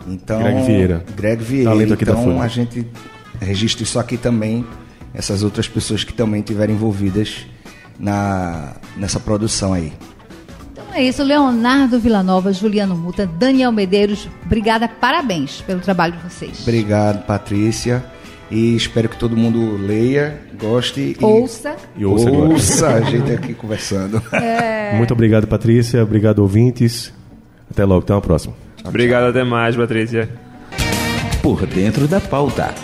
Então, 0.07 0.43
Greg 0.43 0.63
Vieira. 0.63 1.05
Greg 1.17 1.43
Vieira. 1.43 1.71
Talento 1.71 1.95
aqui 1.95 2.05
da 2.05 2.13
então 2.13 2.25
Folha. 2.25 2.43
a 2.43 2.49
gente 2.49 2.87
registra 3.41 3.85
isso 3.85 3.99
aqui 4.01 4.17
também, 4.17 4.67
essas 5.15 5.45
outras 5.45 5.69
pessoas 5.69 6.03
que 6.03 6.13
também 6.13 6.41
estiveram 6.41 6.75
envolvidas 6.75 7.47
na, 7.99 8.75
nessa 8.97 9.21
produção 9.21 9.73
aí. 9.73 9.93
Então 10.73 10.93
é 10.93 11.05
isso, 11.05 11.23
Leonardo 11.23 12.01
Villanova, 12.01 12.53
Juliano 12.53 12.97
Muta, 12.97 13.27
Daniel 13.27 13.71
Medeiros, 13.71 14.29
obrigada, 14.45 14.89
parabéns 14.89 15.61
pelo 15.61 15.81
trabalho 15.81 16.15
de 16.15 16.23
vocês. 16.25 16.63
Obrigado, 16.63 17.25
Patrícia. 17.27 18.05
E 18.51 18.75
espero 18.75 19.09
que 19.09 19.17
todo 19.19 19.37
mundo 19.37 19.77
leia, 19.77 20.41
goste 20.59 21.17
e 21.21 21.25
Ouça. 21.25 21.77
E 21.97 22.05
ouça 22.05 22.31
ouça 22.31 22.89
a 22.89 23.01
gente 23.03 23.31
aqui 23.31 23.53
conversando. 23.55 24.23
Muito 24.97 25.13
obrigado, 25.13 25.47
Patrícia. 25.47 26.03
Obrigado, 26.03 26.39
ouvintes. 26.41 27.13
Até 27.71 27.85
logo. 27.85 28.01
Até 28.01 28.15
uma 28.15 28.23
próxima. 28.23 28.55
Obrigado, 28.85 29.25
até 29.25 29.45
mais, 29.45 29.77
Patrícia. 29.77 30.29
Por 31.43 31.67
dentro 31.67 32.09
da 32.09 32.21
pauta. 32.21 32.75